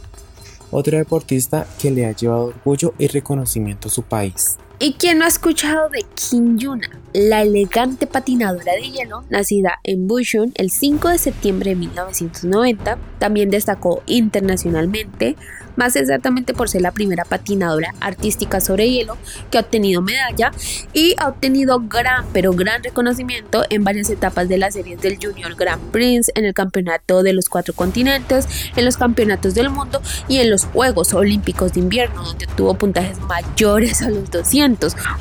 Otro 0.71 0.99
deportista 0.99 1.67
que 1.81 1.91
le 1.91 2.07
ha 2.07 2.13
llevado 2.13 2.47
orgullo 2.47 2.95
y 2.99 3.07
reconocimiento 3.07 3.89
a 3.89 3.91
su 3.91 4.03
país. 4.03 4.59
¿Y 4.81 4.93
quién 4.93 5.19
no 5.19 5.25
ha 5.25 5.29
escuchado 5.29 5.89
de 5.89 6.05
Kim 6.15 6.57
Yuna, 6.57 6.89
la 7.13 7.43
elegante 7.43 8.07
patinadora 8.07 8.75
de 8.75 8.89
hielo, 8.93 9.25
nacida 9.29 9.81
en 9.83 10.07
Bushun 10.07 10.53
el 10.55 10.71
5 10.71 11.09
de 11.09 11.19
septiembre 11.19 11.71
de 11.71 11.77
1990? 11.77 12.97
También 13.19 13.51
destacó 13.51 14.05
internacionalmente, 14.07 15.35
más 15.75 15.95
exactamente 15.95 16.55
por 16.55 16.69
ser 16.69 16.83
la 16.83 16.91
primera 16.91 17.25
patinadora 17.25 17.95
artística 18.01 18.61
sobre 18.61 18.91
hielo 18.91 19.17
que 19.51 19.59
ha 19.59 19.61
obtenido 19.61 20.03
medalla 20.03 20.51
y 20.93 21.15
ha 21.19 21.29
obtenido 21.29 21.81
gran, 21.81 22.27
pero 22.33 22.53
gran 22.53 22.83
reconocimiento 22.83 23.65
en 23.71 23.85
varias 23.85 24.11
etapas 24.11 24.49
de 24.49 24.59
las 24.59 24.75
series 24.75 25.01
del 25.01 25.19
Junior 25.23 25.55
Grand 25.55 25.81
Prix, 25.93 26.33
en 26.35 26.45
el 26.45 26.53
Campeonato 26.53 27.23
de 27.23 27.33
los 27.33 27.49
Cuatro 27.49 27.75
Continentes, 27.75 28.49
en 28.75 28.85
los 28.85 28.97
Campeonatos 28.97 29.55
del 29.55 29.71
Mundo 29.71 30.03
y 30.27 30.39
en 30.39 30.51
los 30.51 30.65
Juegos 30.65 31.15
Olímpicos 31.15 31.73
de 31.75 31.81
Invierno, 31.81 32.25
donde 32.25 32.49
tuvo 32.49 32.75
puntajes 32.75 33.21
mayores 33.21 34.03
a 34.03 34.11
los 34.11 34.31
200, 34.33 34.68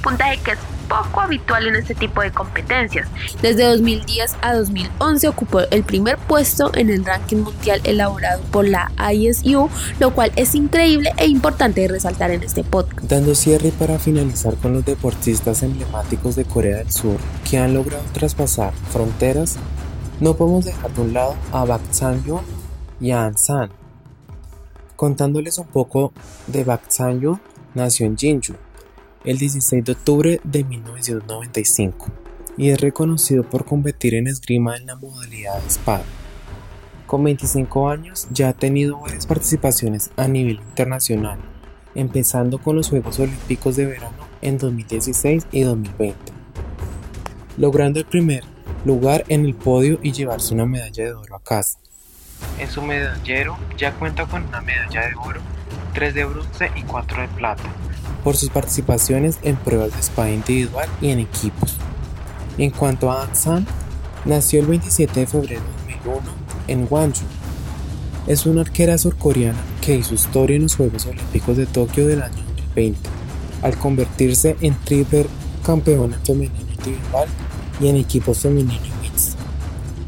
puntaje 0.01 0.39
que 0.43 0.51
es 0.51 0.59
poco 0.87 1.21
habitual 1.21 1.67
en 1.67 1.75
este 1.75 1.95
tipo 1.95 2.21
de 2.21 2.31
competencias. 2.31 3.07
Desde 3.41 3.63
2010 3.65 4.37
a 4.41 4.53
2011 4.53 5.27
ocupó 5.27 5.59
el 5.59 5.83
primer 5.83 6.17
puesto 6.17 6.71
en 6.75 6.89
el 6.89 7.05
ranking 7.05 7.37
mundial 7.37 7.81
elaborado 7.83 8.41
por 8.51 8.67
la 8.67 8.91
ISU, 9.13 9.69
lo 9.99 10.13
cual 10.13 10.31
es 10.35 10.55
increíble 10.55 11.11
e 11.17 11.27
importante 11.27 11.81
de 11.81 11.87
resaltar 11.89 12.31
en 12.31 12.43
este 12.43 12.63
podcast. 12.63 13.09
Dando 13.09 13.35
cierre 13.35 13.71
para 13.71 13.99
finalizar 13.99 14.55
con 14.55 14.73
los 14.73 14.85
deportistas 14.85 15.63
emblemáticos 15.63 16.35
de 16.35 16.45
Corea 16.45 16.77
del 16.77 16.91
Sur 16.91 17.17
que 17.49 17.57
han 17.57 17.73
logrado 17.73 18.03
traspasar 18.13 18.73
fronteras, 18.91 19.57
no 20.19 20.35
podemos 20.35 20.65
dejar 20.65 20.91
de 20.93 21.01
un 21.01 21.13
lado 21.13 21.35
a 21.51 21.65
Bak 21.65 21.81
Sang-yeon 21.91 22.41
y 22.99 23.11
a 23.11 23.25
An 23.25 23.37
San. 23.37 23.69
Contándoles 24.95 25.59
un 25.59 25.67
poco 25.67 26.11
de 26.47 26.63
Bak 26.63 26.89
Sang-yeon, 26.89 27.39
nació 27.75 28.07
en 28.07 28.17
Jinju, 28.17 28.55
el 29.27 29.37
16 29.37 29.83
de 29.83 29.91
octubre 29.91 30.39
de 30.45 30.63
1995 30.63 32.07
y 32.55 32.69
es 32.69 32.79
reconocido 32.79 33.43
por 33.43 33.65
competir 33.65 34.15
en 34.15 34.25
esgrima 34.25 34.77
en 34.77 34.85
la 34.85 34.95
modalidad 34.95 35.59
de 35.59 35.67
espada. 35.67 36.05
Con 37.05 37.25
25 37.25 37.89
años 37.89 38.27
ya 38.31 38.47
ha 38.47 38.53
tenido 38.53 39.01
varias 39.01 39.27
participaciones 39.27 40.11
a 40.15 40.29
nivel 40.29 40.61
internacional, 40.61 41.39
empezando 41.93 42.57
con 42.57 42.77
los 42.77 42.89
Juegos 42.89 43.19
Olímpicos 43.19 43.75
de 43.75 43.87
Verano 43.87 44.15
en 44.41 44.57
2016 44.57 45.47
y 45.51 45.61
2020. 45.61 46.17
logrando 47.57 47.99
el 47.99 48.05
primer 48.05 48.45
lugar 48.85 49.25
en 49.27 49.43
el 49.43 49.55
podio 49.55 49.99
y 50.01 50.13
llevarse 50.13 50.53
una 50.53 50.65
medalla 50.65 51.03
de 51.03 51.13
oro 51.13 51.35
a 51.35 51.43
casa. 51.43 51.79
En 52.59 52.69
su 52.69 52.81
medallero 52.81 53.57
ya 53.77 53.93
cuenta 53.93 54.25
con 54.25 54.45
una 54.45 54.61
medalla 54.61 55.01
de 55.01 55.15
oro, 55.15 55.41
tres 55.93 56.13
de 56.13 56.23
bronce 56.23 56.71
y 56.77 56.83
cuatro 56.83 57.21
de 57.21 57.27
plata. 57.27 57.63
Por 58.23 58.35
sus 58.35 58.49
participaciones 58.49 59.37
en 59.43 59.55
pruebas 59.55 59.93
de 59.93 59.99
espada 59.99 60.31
individual 60.31 60.87
y 61.01 61.09
en 61.09 61.19
equipos. 61.19 61.75
En 62.57 62.71
cuanto 62.71 63.11
a 63.11 63.23
Aksan, 63.23 63.65
nació 64.25 64.59
el 64.59 64.67
27 64.67 65.19
de 65.19 65.27
febrero 65.27 65.61
de 65.61 65.93
2001 65.93 66.21
en 66.67 66.85
Gwangju. 66.85 67.25
Es 68.27 68.45
una 68.45 68.61
arquera 68.61 68.97
surcoreana 68.97 69.59
que 69.81 69.95
hizo 69.95 70.13
historia 70.13 70.57
en 70.57 70.63
los 70.63 70.75
Juegos 70.75 71.05
Olímpicos 71.05 71.55
de 71.55 71.65
Tokio 71.65 72.07
del 72.07 72.21
año 72.21 72.43
2020, 72.57 72.99
al 73.61 73.77
convertirse 73.77 74.57
en 74.59 74.75
triple 74.83 75.27
campeona 75.63 76.19
femenina 76.23 76.59
individual 76.59 77.27
y 77.79 77.87
en 77.87 77.95
equipos 77.95 78.39
femeninos 78.39 78.81
mixtos, 79.01 79.35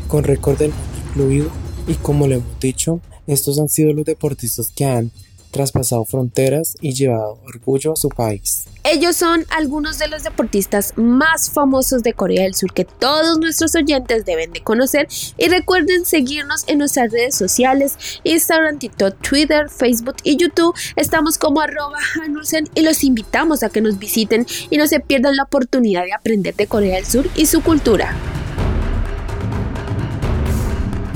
con 0.07 0.23
récord 0.23 0.57
del 0.57 0.71
mundo 0.71 1.09
incluido 1.09 1.49
y 1.87 1.93
como 1.95 2.27
le 2.27 2.35
hemos 2.35 2.59
dicho, 2.59 2.99
estos 3.27 3.59
han 3.59 3.69
sido 3.69 3.93
los 3.93 4.05
deportistas 4.05 4.71
que 4.75 4.85
han 4.85 5.11
traspasado 5.51 6.05
fronteras 6.05 6.75
y 6.81 6.93
llevado 6.93 7.39
orgullo 7.45 7.93
a 7.93 7.95
su 7.95 8.09
país. 8.09 8.65
Ellos 8.83 9.15
son 9.15 9.45
algunos 9.49 9.99
de 9.99 10.07
los 10.07 10.23
deportistas 10.23 10.93
más 10.95 11.51
famosos 11.51 12.01
de 12.01 12.13
Corea 12.13 12.43
del 12.43 12.55
Sur 12.55 12.73
que 12.73 12.85
todos 12.85 13.37
nuestros 13.39 13.75
oyentes 13.75 14.25
deben 14.25 14.51
de 14.53 14.61
conocer 14.61 15.07
y 15.37 15.47
recuerden 15.47 16.05
seguirnos 16.05 16.63
en 16.67 16.79
nuestras 16.79 17.11
redes 17.11 17.35
sociales, 17.35 17.97
Instagram, 18.23 18.79
TikTok, 18.79 19.15
Twitter, 19.21 19.69
Facebook 19.69 20.15
y 20.23 20.37
YouTube. 20.37 20.75
Estamos 20.95 21.37
como 21.37 21.61
arroba 21.61 21.99
Hanulsen 22.15 22.69
y 22.73 22.81
los 22.81 23.03
invitamos 23.03 23.63
a 23.63 23.69
que 23.69 23.81
nos 23.81 23.99
visiten 23.99 24.45
y 24.69 24.77
no 24.77 24.87
se 24.87 24.99
pierdan 24.99 25.35
la 25.35 25.43
oportunidad 25.43 26.05
de 26.05 26.13
aprender 26.13 26.55
de 26.55 26.67
Corea 26.67 26.95
del 26.95 27.05
Sur 27.05 27.29
y 27.35 27.45
su 27.45 27.61
cultura. 27.61 28.15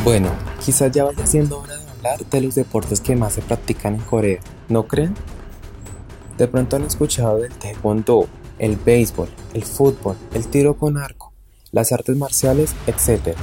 Bueno, 0.04 0.30
quizás 0.64 0.92
ya 0.92 1.06
vaya 1.06 1.26
siendo 1.26 1.60
hora 1.60 1.78
de 1.78 1.83
hablar 2.04 2.26
de 2.26 2.42
los 2.42 2.56
deportes 2.56 3.00
que 3.00 3.16
más 3.16 3.34
se 3.34 3.42
practican 3.42 3.96
en 3.96 4.02
Corea, 4.02 4.40
¿no 4.68 4.88
creen? 4.88 5.16
De 6.38 6.48
pronto 6.48 6.76
han 6.76 6.84
escuchado 6.84 7.40
del 7.40 7.54
taekwondo, 7.54 8.28
el 8.60 8.76
béisbol, 8.76 9.30
el 9.54 9.64
fútbol, 9.64 10.18
el 10.34 10.48
tiro 10.48 10.76
con 10.76 10.98
arco, 10.98 11.32
las 11.72 11.94
artes 11.94 12.18
marciales, 12.18 12.76
etc. 12.88 13.38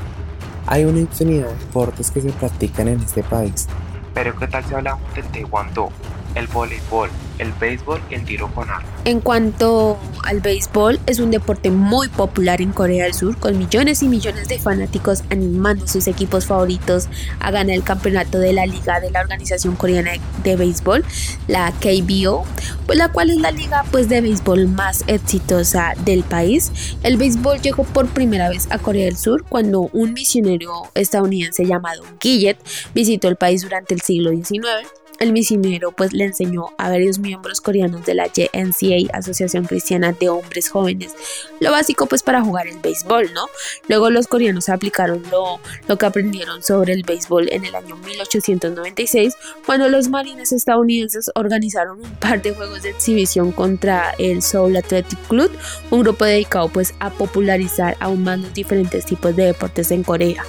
Hay 0.66 0.84
una 0.84 0.98
infinidad 0.98 1.48
de 1.48 1.54
deportes 1.54 2.10
que 2.10 2.20
se 2.20 2.32
practican 2.32 2.88
en 2.88 3.00
este 3.00 3.22
país. 3.22 3.66
Pero 4.12 4.36
¿qué 4.36 4.46
tal 4.46 4.64
si 4.64 4.74
hablamos 4.74 5.14
del 5.14 5.24
taekwondo, 5.26 5.90
el 6.34 6.46
voleibol, 6.46 7.10
el 7.38 7.52
béisbol 7.52 8.00
y 8.10 8.14
el 8.14 8.24
tiro 8.24 8.52
con 8.54 8.70
arco. 8.70 8.88
En 9.04 9.20
cuanto 9.20 9.98
al 10.24 10.40
béisbol, 10.40 11.00
es 11.06 11.18
un 11.18 11.30
deporte 11.30 11.70
muy 11.70 12.08
popular 12.08 12.60
en 12.60 12.72
Corea 12.72 13.04
del 13.04 13.14
Sur, 13.14 13.36
con 13.38 13.58
millones 13.58 14.02
y 14.02 14.08
millones 14.08 14.48
de 14.48 14.58
fanáticos 14.58 15.24
animando 15.30 15.86
sus 15.86 16.06
equipos 16.06 16.46
favoritos 16.46 17.08
a 17.40 17.50
ganar 17.50 17.74
el 17.76 17.82
campeonato 17.82 18.38
de 18.38 18.52
la 18.52 18.66
liga 18.66 19.00
de 19.00 19.10
la 19.10 19.20
Organización 19.20 19.76
Coreana 19.76 20.12
de 20.44 20.56
Béisbol, 20.56 21.04
la 21.48 21.72
KBO, 21.72 22.44
pues 22.86 22.98
la 22.98 23.10
cual 23.10 23.30
es 23.30 23.38
la 23.38 23.50
liga 23.50 23.84
pues 23.90 24.08
de 24.08 24.20
béisbol 24.20 24.68
más 24.68 25.04
exitosa 25.06 25.94
del 26.04 26.22
país. 26.22 26.72
El 27.02 27.16
béisbol 27.16 27.60
llegó 27.60 27.84
por 27.84 28.08
primera 28.08 28.48
vez 28.48 28.68
a 28.70 28.78
Corea 28.78 29.06
del 29.06 29.16
Sur 29.16 29.44
cuando 29.48 29.88
un 29.92 30.12
misionero 30.12 30.90
estadounidense 30.94 31.64
llamado 31.64 32.02
Gillett 32.20 32.58
visitó 32.94 33.28
el 33.28 33.36
país 33.36 33.62
durante 33.62 33.94
el 33.94 34.00
siglo 34.00 34.30
XIX 34.30 34.99
el 35.20 35.32
misionero 35.32 35.92
pues 35.92 36.14
le 36.14 36.24
enseñó 36.24 36.70
a 36.78 36.88
varios 36.88 37.18
miembros 37.18 37.60
coreanos 37.60 38.06
de 38.06 38.14
la 38.14 38.26
JNCA, 38.26 39.12
Asociación 39.12 39.66
Cristiana 39.66 40.12
de 40.12 40.30
Hombres 40.30 40.70
Jóvenes, 40.70 41.12
lo 41.60 41.70
básico 41.70 42.06
pues 42.06 42.22
para 42.22 42.42
jugar 42.42 42.66
el 42.66 42.78
béisbol, 42.78 43.32
¿no? 43.34 43.46
Luego 43.86 44.08
los 44.08 44.26
coreanos 44.26 44.70
aplicaron 44.70 45.22
lo, 45.30 45.60
lo 45.88 45.98
que 45.98 46.06
aprendieron 46.06 46.62
sobre 46.62 46.94
el 46.94 47.02
béisbol 47.02 47.52
en 47.52 47.66
el 47.66 47.74
año 47.74 47.96
1896, 47.96 49.34
cuando 49.66 49.90
los 49.90 50.08
marines 50.08 50.52
estadounidenses 50.52 51.30
organizaron 51.34 52.00
un 52.00 52.14
par 52.16 52.40
de 52.40 52.54
juegos 52.54 52.82
de 52.82 52.90
exhibición 52.90 53.52
contra 53.52 54.14
el 54.18 54.40
Seoul 54.40 54.74
Athletic 54.76 55.18
Club, 55.28 55.50
un 55.90 56.00
grupo 56.00 56.24
dedicado 56.24 56.70
pues 56.70 56.94
a 56.98 57.10
popularizar 57.10 57.94
aún 58.00 58.24
más 58.24 58.38
los 58.38 58.54
diferentes 58.54 59.04
tipos 59.04 59.36
de 59.36 59.44
deportes 59.44 59.90
en 59.90 60.02
Corea. 60.02 60.44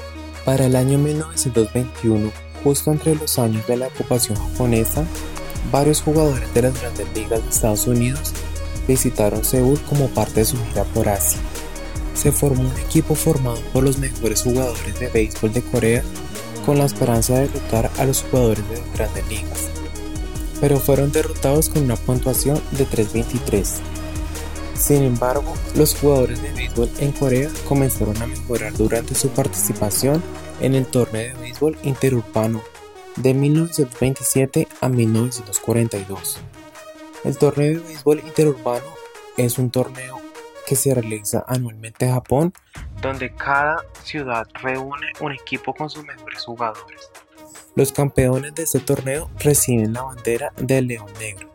Para 0.45 0.65
el 0.65 0.78
año 0.78 0.98
1921, 0.98 2.32
Justo 2.63 2.91
entre 2.91 3.15
los 3.15 3.39
años 3.39 3.65
de 3.67 3.78
la 3.78 3.88
ocupación 3.88 4.38
japonesa, 4.38 5.04
varios 5.71 6.02
jugadores 6.02 6.54
de 6.54 6.62
las 6.63 6.80
grandes 6.80 7.08
ligas 7.15 7.43
de 7.43 7.50
Estados 7.50 7.88
Unidos 7.88 8.34
visitaron 8.88 9.43
Seúl 9.43 9.80
como 9.89 10.08
parte 10.10 10.41
de 10.41 10.45
su 10.45 10.58
gira 10.65 10.84
por 10.86 11.10
Asia. 11.10 11.39
Se 12.13 12.32
formó 12.32 12.62
un 12.62 12.80
equipo 12.80 13.15
formado 13.15 13.60
por 13.74 13.84
los 13.84 13.97
mejores 13.97 14.43
jugadores 14.43 15.00
de 15.00 15.08
béisbol 15.08 15.54
de 15.54 15.62
Corea 15.62 16.04
con 16.65 16.78
la 16.78 16.86
esperanza 16.86 17.34
de 17.34 17.47
derrotar 17.47 17.89
a 17.97 18.06
los 18.06 18.24
jugadores 18.24 18.67
de 18.69 18.78
las 18.78 18.93
grandes 18.93 19.28
ligas, 19.28 19.69
pero 20.60 20.80
fueron 20.80 21.12
derrotados 21.12 21.69
con 21.69 21.84
una 21.84 21.95
puntuación 21.95 22.62
de 22.71 22.86
3.23. 22.86 23.65
Sin 24.76 25.04
embargo, 25.04 25.54
los 25.76 25.95
jugadores 25.95 26.41
de 26.41 26.52
béisbol 26.52 26.89
en 27.00 27.12
Corea 27.12 27.50
comenzaron 27.67 28.21
a 28.21 28.28
mejorar 28.28 28.74
durante 28.74 29.15
su 29.15 29.30
participación 29.30 30.21
en 30.62 30.76
el 30.76 30.86
torneo 30.86 31.36
de 31.36 31.41
béisbol 31.41 31.78
interurbano 31.84 32.62
de 33.17 33.34
1927 33.34 34.67
a 34.80 34.89
1942. 34.89 36.39
El 37.24 37.38
torneo 37.38 37.80
de 37.80 37.86
béisbol 37.86 38.19
interurbano 38.26 38.86
es 39.38 39.58
un 39.58 39.69
torneo 39.69 40.19
que 40.65 40.76
se 40.76 40.93
realiza 40.93 41.43
anualmente 41.47 42.06
en 42.06 42.13
Japón, 42.13 42.54
donde 43.02 43.34
cada 43.36 43.84
ciudad 44.04 44.47
reúne 44.62 45.08
un 45.19 45.32
equipo 45.32 45.74
con 45.74 45.89
sus 45.89 46.06
mejores 46.06 46.45
jugadores. 46.45 47.12
Los 47.76 47.91
campeones 47.91 48.54
de 48.56 48.63
este 48.63 48.80
torneo 48.80 49.30
reciben 49.39 49.93
la 49.93 50.04
bandera 50.04 50.54
del 50.58 50.88
león 50.88 51.12
negro, 51.19 51.52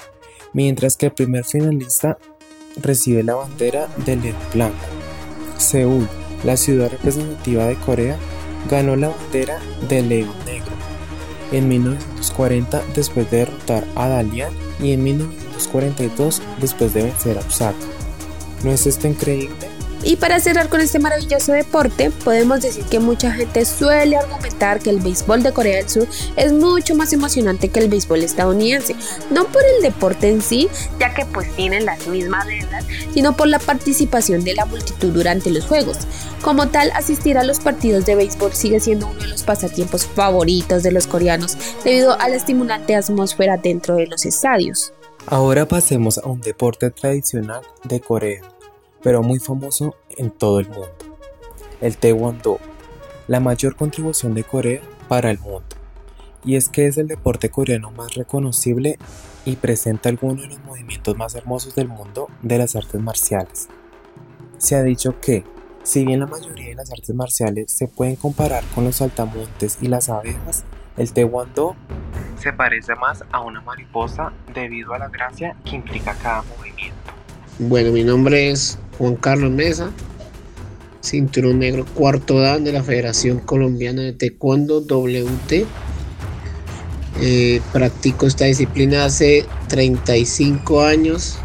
mientras 0.52 0.96
que 0.96 1.06
el 1.06 1.12
primer 1.12 1.44
finalista 1.44 2.18
recibe 2.76 3.22
la 3.22 3.34
bandera 3.34 3.86
del 4.04 4.22
león 4.22 4.36
blanco. 4.52 4.84
Seúl, 5.56 6.08
la 6.44 6.56
ciudad 6.56 6.90
representativa 6.90 7.64
de 7.66 7.76
Corea, 7.76 8.18
ganó 8.68 8.96
la 8.96 9.08
bandera 9.08 9.58
del 9.88 10.08
León 10.08 10.34
Negro 10.44 10.72
en 11.52 11.68
1940 11.68 12.82
después 12.94 13.30
de 13.30 13.38
derrotar 13.38 13.84
a 13.94 14.08
Dalian 14.08 14.52
y 14.80 14.92
en 14.92 15.04
1942 15.04 16.42
después 16.60 16.92
de 16.92 17.04
vencer 17.04 17.38
a 17.38 17.40
Osaka. 17.40 17.76
¿No 18.64 18.72
es 18.72 18.86
esto 18.86 19.06
increíble? 19.06 19.75
Y 20.06 20.14
para 20.14 20.38
cerrar 20.38 20.68
con 20.68 20.80
este 20.80 21.00
maravilloso 21.00 21.50
deporte, 21.50 22.12
podemos 22.12 22.60
decir 22.60 22.84
que 22.84 23.00
mucha 23.00 23.32
gente 23.32 23.64
suele 23.64 24.16
argumentar 24.16 24.78
que 24.78 24.90
el 24.90 25.00
béisbol 25.00 25.42
de 25.42 25.52
Corea 25.52 25.78
del 25.78 25.88
Sur 25.88 26.06
es 26.36 26.52
mucho 26.52 26.94
más 26.94 27.12
emocionante 27.12 27.70
que 27.70 27.80
el 27.80 27.88
béisbol 27.88 28.22
estadounidense, 28.22 28.94
no 29.32 29.46
por 29.48 29.62
el 29.64 29.82
deporte 29.82 30.30
en 30.30 30.42
sí, 30.42 30.68
ya 31.00 31.12
que 31.12 31.26
pues 31.26 31.52
tienen 31.56 31.86
las 31.86 32.06
mismas 32.06 32.46
reglas, 32.46 32.84
sino 33.12 33.36
por 33.36 33.48
la 33.48 33.58
participación 33.58 34.44
de 34.44 34.54
la 34.54 34.64
multitud 34.64 35.12
durante 35.12 35.50
los 35.50 35.66
juegos. 35.66 35.98
Como 36.40 36.68
tal, 36.68 36.92
asistir 36.92 37.36
a 37.36 37.42
los 37.42 37.58
partidos 37.58 38.06
de 38.06 38.14
béisbol 38.14 38.52
sigue 38.52 38.78
siendo 38.78 39.08
uno 39.08 39.18
de 39.18 39.26
los 39.26 39.42
pasatiempos 39.42 40.06
favoritos 40.06 40.84
de 40.84 40.92
los 40.92 41.08
coreanos 41.08 41.58
debido 41.82 42.16
a 42.20 42.28
la 42.28 42.36
estimulante 42.36 42.94
atmósfera 42.94 43.56
dentro 43.56 43.96
de 43.96 44.06
los 44.06 44.24
estadios. 44.24 44.92
Ahora 45.26 45.66
pasemos 45.66 46.18
a 46.18 46.28
un 46.28 46.40
deporte 46.40 46.92
tradicional 46.92 47.62
de 47.82 47.98
Corea 47.98 48.55
pero 49.06 49.22
muy 49.22 49.38
famoso 49.38 49.94
en 50.16 50.32
todo 50.32 50.58
el 50.58 50.66
mundo. 50.66 50.90
El 51.80 51.96
Taekwondo, 51.96 52.58
la 53.28 53.38
mayor 53.38 53.76
contribución 53.76 54.34
de 54.34 54.42
Corea 54.42 54.80
para 55.06 55.30
el 55.30 55.38
mundo. 55.38 55.76
Y 56.44 56.56
es 56.56 56.68
que 56.68 56.88
es 56.88 56.98
el 56.98 57.06
deporte 57.06 57.48
coreano 57.48 57.92
más 57.92 58.16
reconocible 58.16 58.98
y 59.44 59.54
presenta 59.54 60.08
algunos 60.08 60.42
de 60.42 60.48
los 60.48 60.58
movimientos 60.64 61.16
más 61.16 61.36
hermosos 61.36 61.76
del 61.76 61.86
mundo 61.86 62.26
de 62.42 62.58
las 62.58 62.74
artes 62.74 63.00
marciales. 63.00 63.68
Se 64.58 64.74
ha 64.74 64.82
dicho 64.82 65.20
que, 65.20 65.44
si 65.84 66.04
bien 66.04 66.18
la 66.18 66.26
mayoría 66.26 66.70
de 66.70 66.74
las 66.74 66.90
artes 66.90 67.14
marciales 67.14 67.70
se 67.70 67.86
pueden 67.86 68.16
comparar 68.16 68.64
con 68.74 68.82
los 68.82 68.96
saltamontes 68.96 69.78
y 69.80 69.86
las 69.86 70.08
abejas, 70.08 70.64
el 70.96 71.12
Taekwondo 71.12 71.76
se 72.40 72.52
parece 72.52 72.96
más 72.96 73.22
a 73.30 73.40
una 73.40 73.60
mariposa 73.60 74.32
debido 74.52 74.94
a 74.94 74.98
la 74.98 75.10
gracia 75.10 75.56
que 75.64 75.76
implica 75.76 76.12
cada 76.20 76.42
movimiento. 76.42 76.96
Bueno, 77.60 77.92
mi 77.92 78.02
nombre 78.04 78.50
es 78.50 78.80
Juan 78.98 79.16
Carlos 79.16 79.50
Mesa, 79.50 79.90
cinturón 81.02 81.58
negro 81.58 81.84
cuarto 81.84 82.40
dan 82.40 82.64
de 82.64 82.72
la 82.72 82.82
Federación 82.82 83.38
Colombiana 83.38 84.02
de 84.02 84.12
Taekwondo 84.12 84.80
WT. 84.80 85.66
Eh, 87.20 87.60
practico 87.72 88.26
esta 88.26 88.44
disciplina 88.44 89.06
hace 89.06 89.46
35 89.68 90.82
años 90.82 91.38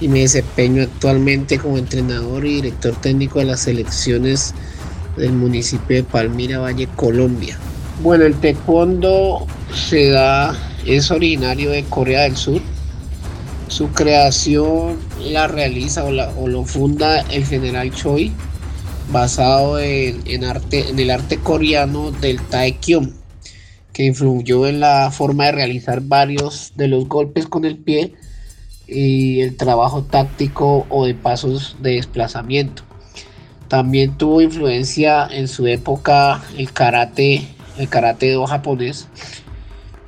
y 0.00 0.08
me 0.08 0.20
desempeño 0.20 0.82
actualmente 0.82 1.58
como 1.58 1.78
entrenador 1.78 2.44
y 2.44 2.56
director 2.56 2.96
técnico 2.96 3.38
de 3.38 3.44
las 3.44 3.60
selecciones 3.60 4.54
del 5.16 5.32
municipio 5.32 5.96
de 5.96 6.02
Palmira 6.02 6.58
Valle, 6.58 6.88
Colombia. 6.96 7.58
Bueno, 8.02 8.24
el 8.24 8.34
taekwondo 8.34 9.46
se 9.74 10.08
da, 10.08 10.56
es 10.86 11.10
originario 11.10 11.70
de 11.70 11.84
Corea 11.84 12.22
del 12.22 12.36
Sur 12.36 12.62
su 13.80 13.92
creación 13.92 14.98
la 15.24 15.48
realiza 15.48 16.04
o, 16.04 16.10
lo 16.10 16.64
funda 16.66 17.20
el 17.30 17.46
general 17.46 17.90
Choi, 17.90 18.30
basado 19.10 19.78
en, 19.78 20.20
el 20.26 21.10
arte 21.10 21.38
coreano 21.38 22.10
del 22.10 22.42
Taekyon, 22.42 23.14
que 23.94 24.04
influyó 24.04 24.66
en 24.66 24.80
la 24.80 25.10
forma 25.10 25.46
de 25.46 25.52
realizar 25.52 26.02
varios 26.02 26.74
de 26.76 26.88
los 26.88 27.08
golpes 27.08 27.46
con 27.46 27.64
el 27.64 27.78
pie 27.78 28.12
y 28.86 29.40
el 29.40 29.56
trabajo 29.56 30.02
táctico 30.02 30.84
o 30.90 31.06
de 31.06 31.14
pasos 31.14 31.76
de 31.80 31.92
desplazamiento. 31.92 32.82
También 33.68 34.18
tuvo 34.18 34.42
influencia 34.42 35.26
en 35.26 35.48
su 35.48 35.66
época 35.66 36.42
el 36.58 36.70
karate, 36.70 37.48
el 37.78 37.88
karate 37.88 38.30
do 38.32 38.46
japonés, 38.46 39.08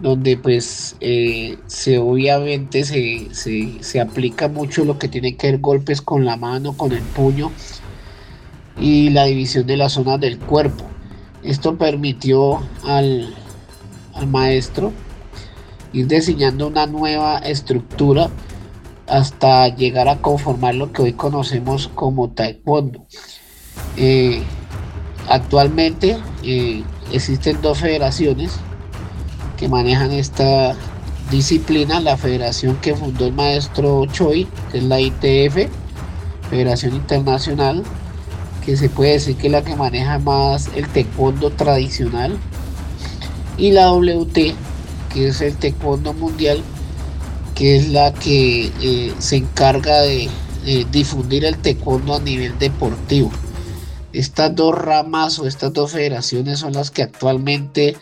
donde 0.02 0.36
pues 0.36 0.96
eh, 1.00 1.58
se 1.68 1.98
obviamente 1.98 2.84
se, 2.84 3.28
se, 3.32 4.00
aplica 4.00 4.48
mucho 4.48 4.84
lo 4.84 4.98
que 4.98 5.06
tiene 5.06 5.36
que 5.36 5.52
ver 5.52 5.60
golpes 5.60 6.02
con 6.02 6.24
la 6.24 6.36
mano, 6.36 6.76
con 6.76 6.90
el 6.90 7.02
puño 7.02 7.52
y 8.76 9.10
la 9.10 9.24
división 9.24 9.64
de 9.66 9.76
las 9.76 9.92
zonas 9.92 10.20
del 10.20 10.40
cuerpo. 10.40 10.84
Esto 11.44 11.78
permitió 11.78 12.60
al, 12.84 13.32
al 14.14 14.26
maestro 14.26 14.92
ir 15.92 16.08
diseñando 16.08 16.66
una 16.66 16.86
nueva 16.86 17.38
estructura 17.38 18.28
hasta 19.06 19.68
llegar 19.68 20.08
a 20.08 20.16
conformar 20.16 20.74
lo 20.74 20.92
que 20.92 21.02
hoy 21.02 21.12
conocemos 21.12 21.88
como 21.94 22.30
taekwondo. 22.30 23.06
Eh, 23.96 24.42
actualmente 25.28 26.18
eh, 26.42 26.82
existen 27.12 27.62
dos 27.62 27.78
federaciones 27.78 28.58
que 29.62 29.68
manejan 29.68 30.10
esta 30.10 30.74
disciplina, 31.30 32.00
la 32.00 32.16
federación 32.16 32.78
que 32.78 32.96
fundó 32.96 33.26
el 33.26 33.32
maestro 33.32 34.06
Choi, 34.06 34.48
que 34.72 34.78
es 34.78 34.82
la 34.82 35.00
ITF, 35.00 35.70
Federación 36.50 36.96
Internacional, 36.96 37.84
que 38.66 38.76
se 38.76 38.88
puede 38.88 39.12
decir 39.12 39.36
que 39.36 39.46
es 39.46 39.52
la 39.52 39.62
que 39.62 39.76
maneja 39.76 40.18
más 40.18 40.68
el 40.74 40.88
taekwondo 40.88 41.50
tradicional, 41.50 42.36
y 43.56 43.70
la 43.70 43.92
WT, 43.92 44.34
que 45.14 45.28
es 45.28 45.40
el 45.40 45.56
taekwondo 45.56 46.12
mundial, 46.12 46.60
que 47.54 47.76
es 47.76 47.88
la 47.90 48.12
que 48.12 48.72
eh, 48.82 49.14
se 49.20 49.36
encarga 49.36 50.00
de, 50.00 50.28
difundir 50.90 51.44
el 51.44 51.56
taekwondo 51.56 52.16
a 52.16 52.20
nivel 52.20 52.58
deportivo. 52.58 53.30
Estas 54.12 54.56
dos 54.56 54.74
ramas 54.74 55.38
o 55.38 55.46
estas 55.46 55.72
dos 55.72 55.92
federaciones 55.92 56.58
son 56.58 56.72
las 56.72 56.90
que 56.90 57.04
actualmente 57.04 57.96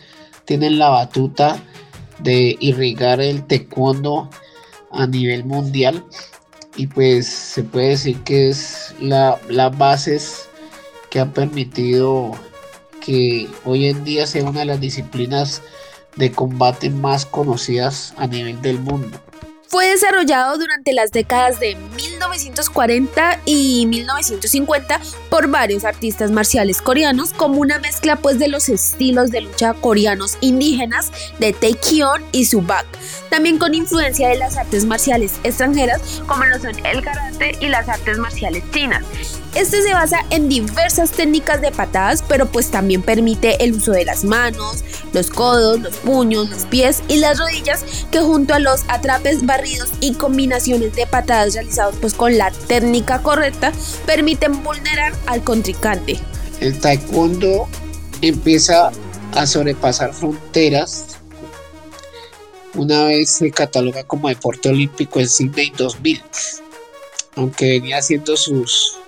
tienen 0.51 0.79
la 0.79 0.89
batuta 0.89 1.63
de 2.19 2.57
irrigar 2.59 3.21
el 3.21 3.47
taekwondo 3.47 4.29
a 4.91 5.07
nivel 5.07 5.45
mundial 5.45 6.03
y 6.75 6.87
pues 6.87 7.25
se 7.25 7.63
puede 7.63 7.91
decir 7.91 8.21
que 8.23 8.49
es 8.49 8.93
la, 8.99 9.39
las 9.47 9.77
bases 9.77 10.49
que 11.09 11.21
han 11.21 11.31
permitido 11.31 12.33
que 12.99 13.47
hoy 13.63 13.85
en 13.85 14.03
día 14.03 14.27
sea 14.27 14.43
una 14.43 14.59
de 14.59 14.65
las 14.65 14.81
disciplinas 14.81 15.61
de 16.17 16.33
combate 16.33 16.89
más 16.89 17.25
conocidas 17.25 18.13
a 18.17 18.27
nivel 18.27 18.61
del 18.61 18.79
mundo. 18.79 19.21
Fue 19.71 19.87
desarrollado 19.87 20.57
durante 20.57 20.91
las 20.91 21.13
décadas 21.13 21.61
de 21.61 21.77
1940 21.95 23.39
y 23.45 23.85
1950 23.85 24.99
por 25.29 25.47
varios 25.47 25.85
artistas 25.85 26.29
marciales 26.29 26.81
coreanos 26.81 27.31
como 27.31 27.61
una 27.61 27.79
mezcla 27.79 28.17
pues 28.17 28.37
de 28.37 28.49
los 28.49 28.67
estilos 28.67 29.31
de 29.31 29.39
lucha 29.39 29.73
coreanos 29.75 30.37
indígenas 30.41 31.09
de 31.39 31.53
Taekyon 31.53 32.21
y 32.33 32.47
Subak, 32.47 32.85
también 33.29 33.57
con 33.57 33.73
influencia 33.73 34.27
de 34.27 34.39
las 34.39 34.57
artes 34.57 34.83
marciales 34.83 35.39
extranjeras 35.45 36.21
como 36.27 36.43
lo 36.43 36.59
son 36.59 36.75
el 36.85 37.01
karate 37.01 37.55
y 37.61 37.69
las 37.69 37.87
artes 37.87 38.17
marciales 38.17 38.69
chinas. 38.71 39.05
Este 39.53 39.81
se 39.81 39.93
basa 39.93 40.25
en 40.29 40.47
diversas 40.47 41.11
técnicas 41.11 41.59
de 41.59 41.71
patadas, 41.71 42.23
pero 42.25 42.45
pues 42.45 42.71
también 42.71 43.01
permite 43.01 43.61
el 43.61 43.73
uso 43.73 43.91
de 43.91 44.05
las 44.05 44.23
manos, 44.23 44.81
los 45.11 45.29
codos, 45.29 45.81
los 45.81 45.97
puños, 45.97 46.49
los 46.49 46.65
pies 46.65 47.03
y 47.09 47.17
las 47.17 47.37
rodillas, 47.37 47.83
que 48.11 48.21
junto 48.21 48.53
a 48.53 48.59
los 48.59 48.85
atrapes 48.87 49.45
barridos 49.45 49.89
y 49.99 50.13
combinaciones 50.13 50.95
de 50.95 51.05
patadas 51.05 51.53
realizados 51.53 51.95
pues 51.99 52.13
con 52.13 52.37
la 52.37 52.49
técnica 52.51 53.21
correcta, 53.21 53.73
permiten 54.05 54.63
vulnerar 54.63 55.13
al 55.25 55.43
contrincante. 55.43 56.17
El 56.61 56.79
taekwondo 56.79 57.67
empieza 58.21 58.89
a 59.33 59.45
sobrepasar 59.45 60.13
fronteras. 60.13 61.17
Una 62.73 63.03
vez 63.03 63.31
se 63.31 63.51
cataloga 63.51 64.05
como 64.05 64.29
deporte 64.29 64.69
olímpico 64.69 65.19
en 65.19 65.27
Sydney 65.27 65.73
2000, 65.75 66.23
aunque 67.35 67.71
venía 67.71 67.97
haciendo 67.97 68.37
sus 68.37 69.00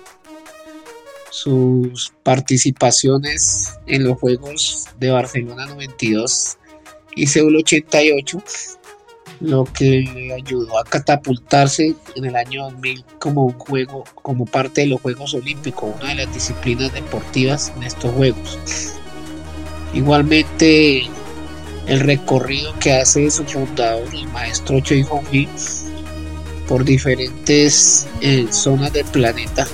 sus 1.34 2.12
participaciones 2.22 3.74
en 3.88 4.04
los 4.04 4.20
Juegos 4.20 4.86
de 5.00 5.10
Barcelona 5.10 5.66
92 5.66 6.56
y 7.16 7.26
Seúl 7.26 7.56
88, 7.56 8.40
lo 9.40 9.64
que 9.64 10.04
le 10.14 10.32
ayudó 10.32 10.78
a 10.78 10.84
catapultarse 10.84 11.96
en 12.14 12.24
el 12.24 12.36
año 12.36 12.62
2000 12.70 13.04
como 13.18 13.52
juego, 13.54 14.04
como 14.14 14.46
parte 14.46 14.82
de 14.82 14.86
los 14.86 15.00
Juegos 15.00 15.34
Olímpicos, 15.34 15.92
una 15.96 16.10
de 16.10 16.24
las 16.24 16.32
disciplinas 16.32 16.92
deportivas 16.92 17.72
en 17.76 17.82
estos 17.82 18.12
Juegos. 18.12 18.92
Igualmente, 19.92 21.02
el 21.88 21.98
recorrido 21.98 22.72
que 22.78 22.92
hace 22.92 23.28
su 23.28 23.44
fundador, 23.44 24.06
el 24.14 24.28
maestro 24.28 24.78
Choi 24.78 25.02
Hong-hee, 25.02 25.48
por 26.68 26.84
diferentes 26.84 28.06
eh, 28.20 28.46
zonas 28.50 28.92
del 28.92 29.04
planeta, 29.06 29.66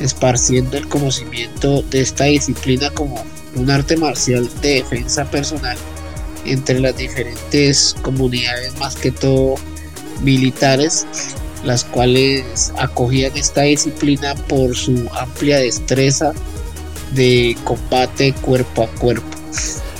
esparciendo 0.00 0.76
el 0.76 0.88
conocimiento 0.88 1.82
de 1.82 2.00
esta 2.00 2.24
disciplina 2.24 2.90
como 2.90 3.24
un 3.56 3.70
arte 3.70 3.96
marcial 3.96 4.48
de 4.60 4.74
defensa 4.76 5.24
personal 5.30 5.76
entre 6.44 6.80
las 6.80 6.96
diferentes 6.96 7.94
comunidades, 8.02 8.76
más 8.78 8.96
que 8.96 9.10
todo 9.10 9.54
militares, 10.22 11.06
las 11.64 11.84
cuales 11.84 12.72
acogían 12.76 13.36
esta 13.36 13.62
disciplina 13.62 14.34
por 14.34 14.76
su 14.76 15.08
amplia 15.18 15.58
destreza 15.58 16.32
de 17.14 17.56
combate 17.64 18.34
cuerpo 18.34 18.82
a 18.82 18.88
cuerpo. 18.88 19.26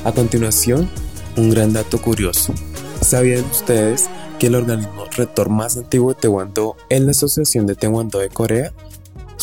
A 0.04 0.12
continuación, 0.12 0.90
un 1.36 1.50
gran 1.50 1.72
dato 1.72 2.00
curioso. 2.00 2.52
¿Sabían 3.00 3.44
ustedes 3.50 4.08
que 4.38 4.48
el 4.48 4.54
organismo 4.54 5.04
rector 5.16 5.48
más 5.48 5.76
antiguo 5.76 6.12
de 6.12 6.20
Taekwondo 6.20 6.76
es 6.88 7.00
la 7.00 7.12
Asociación 7.12 7.66
de 7.66 7.74
Taekwondo 7.74 8.18
de 8.18 8.28
Corea? 8.28 8.72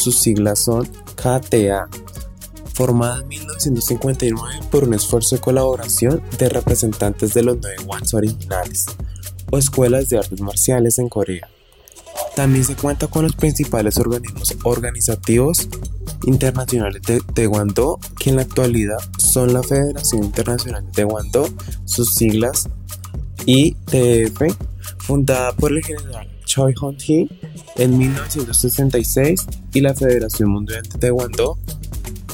Sus 0.02 0.20
siglas 0.20 0.58
son 0.58 0.90
KTA, 1.14 1.88
formada 2.74 3.22
en 3.22 3.28
1959 3.28 4.62
por 4.72 4.86
un 4.86 4.96
esfuerzo 4.96 5.36
de 5.36 5.42
colaboración 5.42 6.24
de 6.40 6.50
representantes 6.50 7.36
de 7.36 7.44
los 7.44 7.60
nueve 7.62 7.78
Wans 7.86 8.16
originales 8.16 8.88
o 9.52 9.60
escuelas 9.60 10.10
de 10.10 10.18
artes 10.18 10.42
marciales 10.42 10.98
en 10.98 11.08
Corea. 11.08 11.48
También 12.36 12.66
se 12.66 12.76
cuenta 12.76 13.06
con 13.06 13.26
los 13.26 13.36
principales 13.36 14.00
organismos 14.00 14.58
organizativos 14.64 15.70
internacionales 16.26 17.04
de 17.04 17.22
Taekwondo, 17.36 18.00
que 18.18 18.32
en 18.32 18.38
la 18.38 18.42
actualidad 18.42 18.98
son 19.20 19.54
la 19.54 19.62
Federación 19.62 20.24
Internacional 20.24 20.84
de 20.84 20.92
Taekwondo, 20.94 21.48
sus 21.86 22.16
siglas 22.16 22.68
ITF, 23.46 24.42
fundada 24.98 25.56
por 25.56 25.72
el 25.72 25.86
general 25.86 26.31
Choi 26.52 26.74
Hong-hee 26.74 27.30
en 27.78 27.98
1966 27.98 29.48
y 29.74 29.80
la 29.80 29.94
Federación 29.94 30.50
Mundial 30.50 30.84
de 30.84 31.00
Taekwondo 31.00 31.58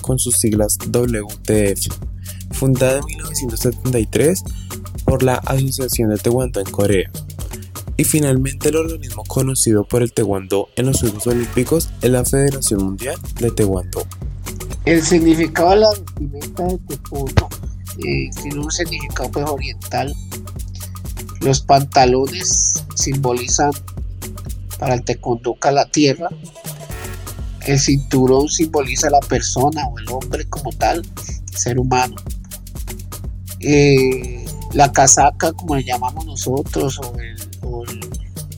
con 0.02 0.18
sus 0.18 0.38
siglas 0.38 0.80
WTF, 0.88 1.94
fundada 2.50 2.98
en 2.98 3.06
1973 3.06 4.44
por 5.06 5.22
la 5.22 5.36
Asociación 5.36 6.10
de 6.10 6.18
Taekwondo 6.18 6.60
en 6.62 6.72
Corea. 6.72 7.12
Y 7.96 8.06
finalmente 8.06 8.70
el 8.70 8.78
organismo 8.78 9.24
conocido 9.24 9.88
por 9.88 10.02
el 10.02 10.12
Taekwondo 10.12 10.70
en 10.76 10.88
los 10.88 11.00
Juegos 11.00 11.28
Olímpicos 11.28 11.90
es 12.02 12.10
la 12.10 12.26
Federación 12.26 12.84
Mundial 12.84 13.20
de 13.40 13.52
Taekwondo. 13.52 14.04
El 14.86 15.04
significado 15.04 15.70
de 15.70 15.76
la 15.76 15.90
vestimenta 15.92 16.64
de 16.64 16.78
Taekwondo 16.80 17.50
eh, 18.00 18.30
tiene 18.42 18.60
un 18.62 18.72
significado 18.72 19.30
pues, 19.30 19.48
oriental. 19.48 20.12
Los 21.42 21.62
pantalones 21.62 22.84
simbolizan 22.96 23.72
para 24.80 24.96
el 24.96 25.04
teconduca 25.04 25.72
la 25.72 25.86
tierra. 25.86 26.30
El 27.66 27.80
cinturón 27.80 28.48
simboliza 28.48 29.10
la 29.10 29.20
persona 29.20 29.86
o 29.88 30.00
el 30.00 30.06
hombre 30.10 30.48
como 30.48 30.72
tal, 30.72 31.06
ser 31.54 31.80
humano. 31.80 32.16
Eh, 33.60 34.46
la 34.74 34.92
casaca, 34.92 35.52
como 35.54 35.76
le 35.76 35.84
llamamos 35.84 36.26
nosotros, 36.26 37.00
o, 37.62 37.84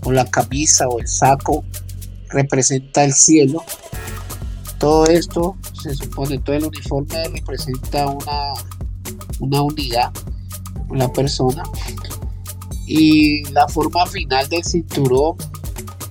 o, 0.04 0.12
la 0.12 0.26
camisa 0.26 0.88
o 0.88 1.00
el 1.00 1.08
saco, 1.08 1.64
representa 2.30 3.04
el 3.04 3.14
cielo. 3.14 3.64
Todo 4.78 5.06
esto 5.08 5.58
se 5.82 5.96
supone, 5.96 6.40
todo 6.40 6.56
el 6.56 6.66
uniforme 6.66 7.28
representa 7.30 8.08
una, 8.08 8.54
una 9.40 9.62
unidad, 9.62 10.12
una 10.90 11.12
persona. 11.12 11.64
Y 12.86 13.44
la 13.52 13.68
forma 13.68 14.06
final 14.06 14.50
del 14.50 14.64
cinturón 14.64 15.38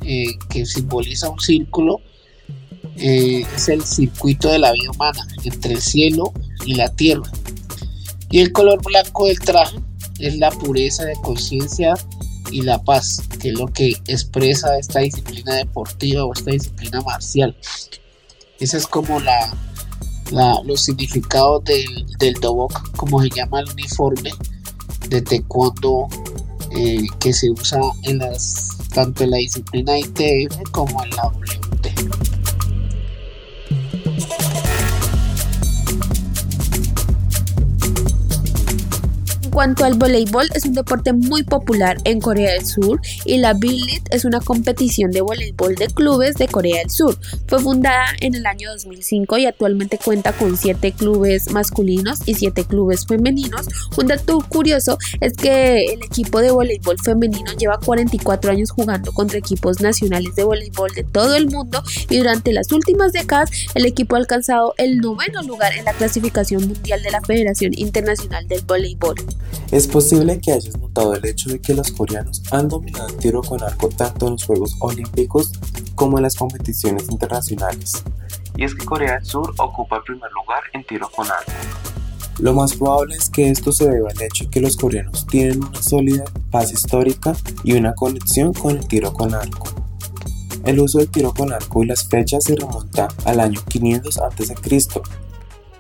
eh, 0.03 0.37
que 0.49 0.67
simboliza 0.67 1.29
un 1.29 1.41
círculo, 1.41 2.01
eh, 2.97 3.45
es 3.55 3.69
el 3.69 3.85
circuito 3.85 4.51
de 4.51 4.59
la 4.59 4.73
vida 4.73 4.91
humana 4.91 5.27
entre 5.45 5.75
el 5.75 5.81
cielo 5.81 6.33
y 6.65 6.75
la 6.75 6.89
tierra. 6.95 7.31
Y 8.31 8.41
el 8.41 8.53
color 8.53 8.83
blanco 8.83 9.27
del 9.27 9.39
traje 9.39 9.79
es 10.19 10.37
la 10.37 10.51
pureza 10.51 11.05
de 11.05 11.15
conciencia 11.23 11.95
y 12.51 12.63
la 12.63 12.83
paz, 12.83 13.23
que 13.41 13.51
es 13.51 13.59
lo 13.59 13.69
que 13.69 13.93
expresa 14.07 14.79
esta 14.79 15.01
disciplina 15.01 15.55
deportiva 15.55 16.25
o 16.25 16.33
esta 16.33 16.51
disciplina 16.51 17.01
marcial. 17.03 17.57
Esa 18.59 18.77
es 18.79 18.87
como 18.87 19.21
la, 19.21 19.55
los 20.65 20.83
significados 20.83 21.65
del, 21.65 22.07
del 22.19 22.35
dobok, 22.35 22.97
como 22.97 23.23
se 23.23 23.31
llama 23.31 23.61
el 23.61 23.71
uniforme 23.71 24.33
de 25.09 25.23
taekwondo 25.23 26.09
eh, 26.77 27.07
que 27.19 27.33
se 27.33 27.51
usa 27.51 27.81
en 28.03 28.19
las 28.19 28.78
tanto 28.93 29.25
en 29.25 29.31
la 29.31 29.37
disciplina 29.39 29.99
ITF 29.99 30.71
como 30.71 31.03
en 31.05 31.11
la 31.11 31.27
WT. 31.27 31.88
Cuanto 39.59 39.85
al 39.85 39.95
voleibol, 39.95 40.49
es 40.55 40.67
un 40.67 40.75
deporte 40.75 41.13
muy 41.13 41.43
popular 41.43 41.97
en 42.05 42.21
Corea 42.21 42.53
del 42.53 42.65
Sur 42.65 43.01
y 43.25 43.39
la 43.39 43.55
B-League 43.55 44.05
es 44.13 44.25
una 44.25 44.39
competición 44.39 45.11
de 45.11 45.21
voleibol 45.21 45.75
de 45.75 45.89
clubes 45.89 46.37
de 46.37 46.47
Corea 46.47 46.79
del 46.79 46.91
Sur. 46.91 47.19
Fue 47.49 47.59
fundada 47.59 48.05
en 48.21 48.37
el 48.37 48.47
año 48.47 48.71
2005 48.71 49.37
y 49.39 49.47
actualmente 49.47 49.99
cuenta 49.99 50.33
con 50.33 50.57
7 50.57 50.93
clubes 50.93 51.51
masculinos 51.51 52.21
y 52.25 52.35
7 52.35 52.67
clubes 52.67 53.05
femeninos. 53.05 53.67
Un 53.97 54.07
dato 54.07 54.39
curioso 54.49 54.97
es 55.21 55.33
que 55.33 55.87
el 55.87 56.05
equipo 56.05 56.41
de 56.41 56.53
voleibol 56.53 56.97
femenino 57.03 57.51
lleva 57.59 57.81
44 57.85 58.53
años 58.53 58.71
jugando 58.71 59.11
contra 59.11 59.39
equipos 59.39 59.81
nacionales 59.81 60.37
de 60.37 60.45
voleibol 60.45 60.93
de 60.95 61.03
todo 61.03 61.35
el 61.35 61.49
mundo 61.49 61.83
y 62.09 62.19
durante 62.19 62.53
las 62.53 62.71
últimas 62.71 63.13
décadas 63.13 63.51
el 63.75 63.87
equipo 63.87 64.15
ha 64.15 64.21
alcanzado 64.21 64.75
el 64.79 64.99
noveno 64.99 65.43
lugar 65.43 65.73
en 65.77 65.85
la 65.85 65.95
clasificación 65.95 66.69
mundial 66.69 67.03
de 67.03 67.11
la 67.11 67.21
Federación 67.23 67.73
Internacional 67.75 68.47
del 68.47 68.61
Voleibol. 68.61 69.17
Es 69.71 69.87
posible 69.87 70.41
que 70.41 70.53
hayas 70.53 70.77
notado 70.79 71.15
el 71.15 71.27
hecho 71.27 71.51
de 71.51 71.61
que 71.61 71.75
los 71.75 71.93
coreanos 71.93 72.43
han 72.51 72.69
dominado 72.69 73.09
el 73.09 73.17
tiro 73.17 73.43
con 73.43 73.63
arco 73.63 73.89
tanto 73.89 74.27
en 74.27 74.33
los 74.33 74.45
Juegos 74.45 74.77
Olímpicos 74.81 75.53
como 75.95 76.17
en 76.17 76.23
las 76.23 76.37
competiciones 76.37 77.11
internacionales. 77.11 78.03
Y 78.57 78.65
es 78.65 78.75
que 78.75 78.85
Corea 78.85 79.15
del 79.15 79.25
Sur 79.25 79.53
ocupa 79.59 79.97
el 79.97 80.03
primer 80.03 80.31
lugar 80.33 80.63
en 80.73 80.85
tiro 80.85 81.11
con 81.15 81.27
arco. 81.27 81.53
Lo 82.39 82.55
más 82.55 82.75
probable 82.77 83.17
es 83.17 83.29
que 83.29 83.51
esto 83.51 83.73
se 83.73 83.91
deba 83.91 84.11
al 84.11 84.23
hecho 84.23 84.45
de 84.45 84.51
que 84.51 84.61
los 84.61 84.77
coreanos 84.77 85.27
tienen 85.27 85.63
una 85.63 85.83
sólida 85.83 86.25
base 86.51 86.75
histórica 86.75 87.35
y 87.65 87.73
una 87.73 87.95
conexión 87.95 88.53
con 88.53 88.77
el 88.77 88.87
tiro 88.87 89.13
con 89.13 89.35
arco. 89.35 89.67
El 90.65 90.81
uso 90.81 90.99
del 90.99 91.09
tiro 91.09 91.35
con 91.35 91.53
arco 91.53 91.83
y 91.83 91.87
las 91.87 92.09
fechas 92.09 92.45
se 92.45 92.55
remonta 92.55 93.09
al 93.25 93.41
año 93.41 93.61
500 93.69 94.19
a.C., 94.19 94.55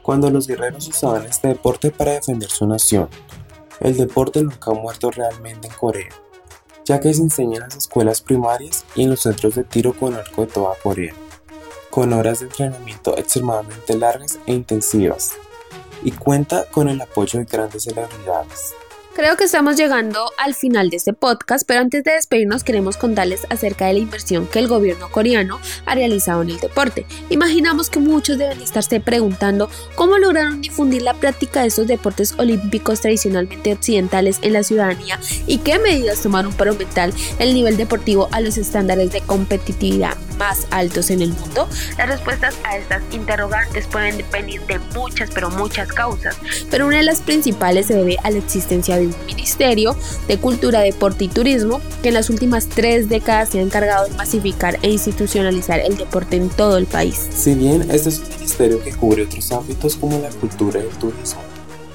cuando 0.02 0.30
los 0.30 0.46
guerreros 0.46 0.88
usaban 0.88 1.26
este 1.26 1.48
deporte 1.48 1.90
para 1.90 2.12
defender 2.12 2.48
su 2.48 2.66
nación. 2.66 3.08
El 3.80 3.96
deporte 3.96 4.42
nunca 4.42 4.70
ha 4.70 4.74
muerto 4.74 5.10
realmente 5.10 5.68
en 5.68 5.74
Corea, 5.74 6.08
ya 6.84 7.00
que 7.00 7.14
se 7.14 7.22
enseña 7.22 7.56
en 7.56 7.62
las 7.64 7.76
escuelas 7.76 8.20
primarias 8.20 8.84
y 8.94 9.04
en 9.04 9.10
los 9.10 9.20
centros 9.20 9.54
de 9.54 9.64
tiro 9.64 9.92
con 9.92 10.14
arco 10.14 10.42
de 10.42 10.52
toda 10.52 10.74
Corea, 10.82 11.14
con 11.90 12.12
horas 12.12 12.40
de 12.40 12.46
entrenamiento 12.46 13.16
extremadamente 13.16 13.96
largas 13.96 14.38
e 14.46 14.52
intensivas, 14.52 15.32
y 16.02 16.12
cuenta 16.12 16.64
con 16.70 16.88
el 16.88 17.00
apoyo 17.00 17.38
de 17.38 17.44
grandes 17.44 17.84
celebridades. 17.84 18.74
Creo 19.18 19.36
que 19.36 19.42
estamos 19.42 19.74
llegando 19.74 20.30
al 20.38 20.54
final 20.54 20.90
de 20.90 20.96
este 20.96 21.12
podcast, 21.12 21.66
pero 21.66 21.80
antes 21.80 22.04
de 22.04 22.12
despedirnos 22.12 22.62
queremos 22.62 22.96
contarles 22.96 23.48
acerca 23.50 23.86
de 23.86 23.94
la 23.94 23.98
inversión 23.98 24.46
que 24.46 24.60
el 24.60 24.68
gobierno 24.68 25.10
coreano 25.10 25.58
ha 25.86 25.96
realizado 25.96 26.42
en 26.42 26.50
el 26.50 26.60
deporte. 26.60 27.04
Imaginamos 27.28 27.90
que 27.90 27.98
muchos 27.98 28.38
deben 28.38 28.62
estarse 28.62 29.00
preguntando 29.00 29.68
cómo 29.96 30.18
lograron 30.18 30.60
difundir 30.60 31.02
la 31.02 31.14
práctica 31.14 31.62
de 31.62 31.66
estos 31.66 31.88
deportes 31.88 32.36
olímpicos 32.38 33.00
tradicionalmente 33.00 33.72
occidentales 33.72 34.38
en 34.42 34.52
la 34.52 34.62
ciudadanía 34.62 35.18
y 35.48 35.58
qué 35.58 35.80
medidas 35.80 36.22
tomaron 36.22 36.52
para 36.52 36.70
aumentar 36.70 37.10
el 37.40 37.54
nivel 37.54 37.76
deportivo 37.76 38.28
a 38.30 38.40
los 38.40 38.56
estándares 38.56 39.10
de 39.10 39.20
competitividad 39.22 40.16
más 40.38 40.66
altos 40.70 41.10
en 41.10 41.22
el 41.22 41.30
mundo. 41.30 41.68
Las 41.96 42.08
respuestas 42.08 42.54
a 42.64 42.76
estas 42.76 43.02
interrogantes 43.10 43.86
pueden 43.86 44.16
depender 44.16 44.60
de 44.66 44.78
muchas, 44.94 45.30
pero 45.30 45.50
muchas 45.50 45.88
causas, 45.88 46.36
pero 46.70 46.86
una 46.86 46.98
de 46.98 47.02
las 47.02 47.20
principales 47.20 47.86
se 47.86 47.94
debe 47.94 48.16
a 48.22 48.30
la 48.30 48.38
existencia 48.38 48.96
de 48.96 49.10
Ministerio 49.26 49.96
de 50.26 50.38
Cultura, 50.38 50.80
Deporte 50.80 51.24
y 51.24 51.28
Turismo, 51.28 51.80
que 52.02 52.08
en 52.08 52.14
las 52.14 52.30
últimas 52.30 52.68
tres 52.68 53.08
décadas 53.08 53.50
se 53.50 53.58
ha 53.58 53.62
encargado 53.62 54.06
de 54.06 54.14
masificar 54.14 54.78
e 54.82 54.90
institucionalizar 54.90 55.80
el 55.80 55.96
deporte 55.96 56.36
en 56.36 56.48
todo 56.48 56.78
el 56.78 56.86
país. 56.86 57.28
Si 57.34 57.54
bien 57.54 57.90
este 57.90 58.10
es 58.10 58.20
un 58.20 58.28
ministerio 58.36 58.82
que 58.82 58.92
cubre 58.92 59.24
otros 59.24 59.52
ámbitos 59.52 59.96
como 59.96 60.18
la 60.18 60.30
cultura 60.30 60.80
y 60.80 60.86
el 60.86 60.98
turismo, 60.98 61.40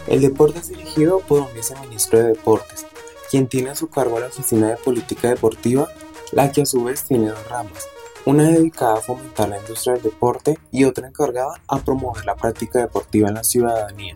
el 0.07 0.21
deporte 0.21 0.59
es 0.59 0.69
dirigido 0.69 1.19
por 1.19 1.41
un 1.41 1.53
viceministro 1.53 2.19
de 2.19 2.25
Deportes, 2.29 2.85
quien 3.31 3.47
tiene 3.47 3.69
a 3.69 3.75
su 3.75 3.87
cargo 3.87 4.19
la 4.19 4.27
Oficina 4.27 4.69
de 4.69 4.75
Política 4.75 5.29
Deportiva, 5.29 5.87
la 6.31 6.51
que 6.51 6.63
a 6.63 6.65
su 6.65 6.83
vez 6.83 7.03
tiene 7.03 7.29
dos 7.29 7.47
ramas, 7.49 7.87
una 8.25 8.49
dedicada 8.49 8.95
a 8.95 9.01
fomentar 9.01 9.49
la 9.49 9.59
industria 9.59 9.93
del 9.93 10.03
deporte 10.03 10.57
y 10.71 10.85
otra 10.85 11.07
encargada 11.07 11.61
a 11.67 11.79
promover 11.79 12.25
la 12.25 12.35
práctica 12.35 12.79
deportiva 12.79 13.27
en 13.27 13.35
la 13.35 13.43
ciudadanía. 13.43 14.13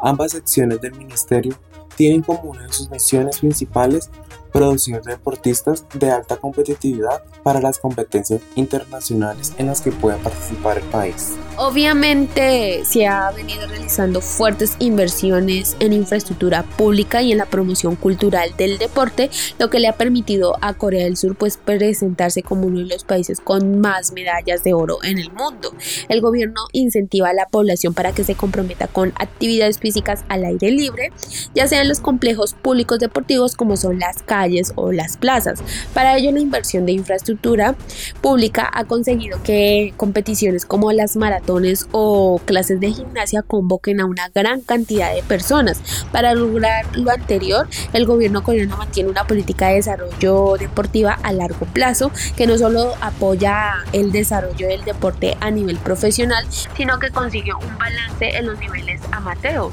Ambas 0.00 0.32
secciones 0.32 0.80
del 0.80 0.94
ministerio 0.94 1.58
tienen 1.96 2.22
como 2.22 2.42
una 2.50 2.62
de 2.62 2.72
sus 2.72 2.88
misiones 2.90 3.40
principales 3.40 4.10
producir 4.52 5.02
deportistas 5.02 5.84
de 5.94 6.10
alta 6.10 6.36
competitividad 6.36 7.22
para 7.42 7.60
las 7.60 7.78
competencias 7.78 8.40
internacionales 8.54 9.52
en 9.58 9.66
las 9.66 9.80
que 9.80 9.92
pueda 9.92 10.16
participar 10.18 10.78
el 10.78 10.84
país. 10.84 11.36
Obviamente 11.60 12.84
se 12.84 13.08
ha 13.08 13.32
venido 13.32 13.66
realizando 13.66 14.20
fuertes 14.20 14.76
inversiones 14.78 15.76
en 15.80 15.92
infraestructura 15.92 16.62
pública 16.62 17.20
y 17.20 17.32
en 17.32 17.38
la 17.38 17.46
promoción 17.46 17.96
cultural 17.96 18.54
del 18.56 18.78
deporte, 18.78 19.28
lo 19.58 19.68
que 19.68 19.80
le 19.80 19.88
ha 19.88 19.96
permitido 19.96 20.56
a 20.60 20.74
Corea 20.74 21.02
del 21.02 21.16
Sur 21.16 21.34
pues 21.34 21.56
presentarse 21.56 22.44
como 22.44 22.68
uno 22.68 22.78
de 22.78 22.84
los 22.84 23.02
países 23.02 23.40
con 23.40 23.80
más 23.80 24.12
medallas 24.12 24.62
de 24.62 24.72
oro 24.72 24.98
en 25.02 25.18
el 25.18 25.32
mundo. 25.32 25.74
El 26.08 26.20
gobierno 26.20 26.60
incentiva 26.70 27.30
a 27.30 27.34
la 27.34 27.46
población 27.46 27.92
para 27.92 28.12
que 28.12 28.22
se 28.22 28.36
comprometa 28.36 28.86
con 28.86 29.12
actividades 29.16 29.80
físicas 29.80 30.24
al 30.28 30.44
aire 30.44 30.70
libre, 30.70 31.10
ya 31.56 31.66
sea 31.66 31.82
en 31.82 31.88
los 31.88 31.98
complejos 31.98 32.54
públicos 32.54 33.00
deportivos 33.00 33.56
como 33.56 33.76
son 33.76 33.98
las 33.98 34.22
calles 34.22 34.72
o 34.76 34.92
las 34.92 35.16
plazas. 35.16 35.58
Para 35.92 36.18
ello 36.18 36.30
la 36.30 36.38
inversión 36.38 36.86
de 36.86 36.92
infraestructura 36.92 37.74
pública 38.20 38.70
ha 38.72 38.84
conseguido 38.84 39.42
que 39.42 39.92
competiciones 39.96 40.64
como 40.64 40.92
las 40.92 41.16
maratones 41.16 41.47
o 41.92 42.40
clases 42.44 42.80
de 42.80 42.92
gimnasia 42.92 43.42
convoquen 43.42 44.00
a 44.00 44.06
una 44.06 44.28
gran 44.28 44.60
cantidad 44.60 45.14
de 45.14 45.22
personas. 45.22 45.80
Para 46.12 46.34
lograr 46.34 46.84
lo 46.96 47.10
anterior, 47.10 47.68
el 47.92 48.06
gobierno 48.06 48.42
coreano 48.42 48.76
mantiene 48.76 49.10
una 49.10 49.26
política 49.26 49.68
de 49.68 49.76
desarrollo 49.76 50.56
deportiva 50.58 51.18
a 51.22 51.32
largo 51.32 51.66
plazo 51.66 52.10
que 52.36 52.46
no 52.46 52.58
solo 52.58 52.94
apoya 53.00 53.74
el 53.92 54.12
desarrollo 54.12 54.68
del 54.68 54.84
deporte 54.84 55.36
a 55.40 55.50
nivel 55.50 55.78
profesional, 55.78 56.44
sino 56.76 56.98
que 56.98 57.10
consigue 57.10 57.52
un 57.54 57.78
balance 57.78 58.36
en 58.36 58.46
los 58.46 58.58
niveles 58.58 59.00
amateur. 59.12 59.70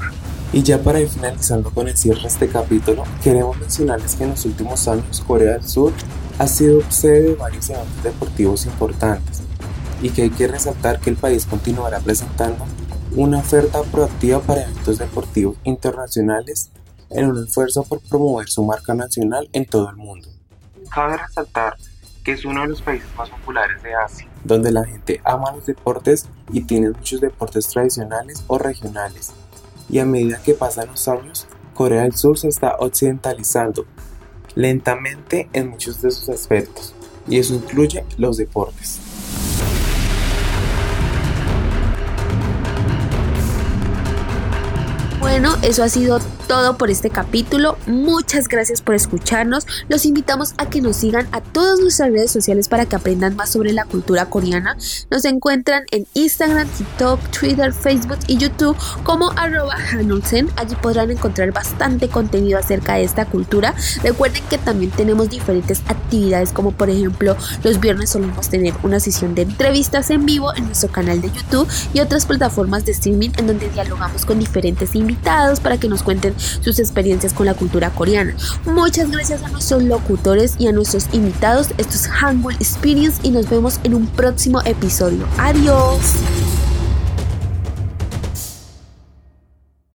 Y 0.52 0.62
ya 0.62 0.78
para 0.78 1.00
ir 1.00 1.08
finalizando 1.08 1.70
con 1.70 1.88
el 1.88 1.96
cierre 1.96 2.22
de 2.22 2.28
este 2.28 2.48
capítulo, 2.48 3.04
queremos 3.22 3.58
mencionarles 3.58 4.14
que 4.14 4.24
en 4.24 4.30
los 4.30 4.44
últimos 4.44 4.88
años 4.88 5.22
Corea 5.26 5.54
del 5.54 5.68
Sur 5.68 5.92
ha 6.38 6.46
sido 6.46 6.80
sede 6.90 7.22
de 7.22 7.34
varios 7.34 7.68
eventos 7.68 8.02
deportivos 8.02 8.66
importantes, 8.66 9.42
y 10.02 10.10
que 10.10 10.22
hay 10.22 10.30
que 10.30 10.48
resaltar 10.48 11.00
que 11.00 11.10
el 11.10 11.16
país 11.16 11.46
continuará 11.46 12.00
presentando 12.00 12.66
una 13.14 13.38
oferta 13.38 13.82
proactiva 13.82 14.40
para 14.40 14.62
eventos 14.62 14.98
deportivos 14.98 15.56
internacionales 15.64 16.70
en 17.10 17.30
un 17.30 17.44
esfuerzo 17.44 17.84
por 17.84 18.00
promover 18.00 18.48
su 18.48 18.64
marca 18.64 18.94
nacional 18.94 19.48
en 19.52 19.64
todo 19.64 19.88
el 19.88 19.96
mundo. 19.96 20.28
Cabe 20.90 21.16
resaltar 21.16 21.76
que 22.24 22.32
es 22.32 22.44
uno 22.44 22.62
de 22.62 22.68
los 22.68 22.82
países 22.82 23.08
más 23.16 23.30
populares 23.30 23.82
de 23.82 23.94
Asia, 23.94 24.28
donde 24.42 24.72
la 24.72 24.84
gente 24.84 25.20
ama 25.24 25.52
los 25.52 25.64
deportes 25.64 26.26
y 26.50 26.62
tiene 26.62 26.90
muchos 26.90 27.20
deportes 27.20 27.68
tradicionales 27.68 28.42
o 28.48 28.58
regionales. 28.58 29.32
Y 29.88 30.00
a 30.00 30.04
medida 30.04 30.42
que 30.42 30.54
pasan 30.54 30.88
los 30.88 31.06
años, 31.06 31.46
Corea 31.74 32.02
del 32.02 32.16
Sur 32.16 32.36
se 32.36 32.48
está 32.48 32.76
occidentalizando 32.80 33.86
lentamente 34.56 35.48
en 35.52 35.70
muchos 35.70 36.02
de 36.02 36.10
sus 36.10 36.28
aspectos, 36.28 36.94
y 37.28 37.38
eso 37.38 37.54
incluye 37.54 38.04
los 38.18 38.38
deportes. 38.38 39.00
Bueno, 45.38 45.54
eso 45.60 45.82
ha 45.82 45.90
sido 45.90 46.18
todo 46.48 46.78
por 46.78 46.90
este 46.90 47.10
capítulo. 47.10 47.76
Muchas 47.86 48.48
gracias 48.48 48.80
por 48.80 48.94
escucharnos. 48.94 49.66
Los 49.86 50.06
invitamos 50.06 50.54
a 50.56 50.70
que 50.70 50.80
nos 50.80 50.96
sigan 50.96 51.28
a 51.32 51.42
todas 51.42 51.78
nuestras 51.78 52.10
redes 52.10 52.30
sociales 52.30 52.70
para 52.70 52.86
que 52.86 52.96
aprendan 52.96 53.36
más 53.36 53.50
sobre 53.50 53.74
la 53.74 53.84
cultura 53.84 54.30
coreana. 54.30 54.78
Nos 55.10 55.26
encuentran 55.26 55.84
en 55.90 56.06
Instagram, 56.14 56.66
TikTok, 56.68 57.20
Twitter, 57.38 57.74
Facebook 57.74 58.18
y 58.28 58.38
YouTube 58.38 58.78
como 59.02 59.30
arroba 59.32 59.74
Hanulsen. 59.92 60.48
Allí 60.56 60.74
podrán 60.76 61.10
encontrar 61.10 61.52
bastante 61.52 62.08
contenido 62.08 62.58
acerca 62.58 62.94
de 62.94 63.04
esta 63.04 63.26
cultura. 63.26 63.74
Recuerden 64.02 64.42
que 64.48 64.56
también 64.56 64.90
tenemos 64.90 65.28
diferentes 65.28 65.82
actividades 65.86 66.52
como 66.52 66.72
por 66.72 66.88
ejemplo 66.88 67.36
los 67.62 67.78
viernes 67.78 68.08
solemos 68.08 68.48
tener 68.48 68.72
una 68.82 69.00
sesión 69.00 69.34
de 69.34 69.42
entrevistas 69.42 70.08
en 70.08 70.24
vivo 70.24 70.54
en 70.54 70.64
nuestro 70.64 70.90
canal 70.90 71.20
de 71.20 71.30
YouTube 71.30 71.68
y 71.92 72.00
otras 72.00 72.24
plataformas 72.24 72.86
de 72.86 72.92
streaming 72.92 73.30
en 73.36 73.48
donde 73.48 73.68
dialogamos 73.68 74.24
con 74.24 74.38
diferentes 74.38 74.94
para 75.60 75.78
que 75.78 75.88
nos 75.88 76.02
cuenten 76.02 76.34
sus 76.38 76.78
experiencias 76.78 77.32
con 77.32 77.46
la 77.46 77.54
cultura 77.54 77.90
coreana. 77.90 78.34
Muchas 78.64 79.10
gracias 79.10 79.42
a 79.42 79.48
nuestros 79.48 79.82
locutores 79.82 80.54
y 80.58 80.68
a 80.68 80.72
nuestros 80.72 81.08
invitados. 81.12 81.68
Esto 81.78 81.94
es 81.94 82.06
Hangul 82.06 82.54
Experience 82.54 83.20
y 83.24 83.30
nos 83.30 83.48
vemos 83.48 83.80
en 83.82 83.94
un 83.94 84.06
próximo 84.06 84.60
episodio. 84.64 85.26
Adiós. 85.38 86.65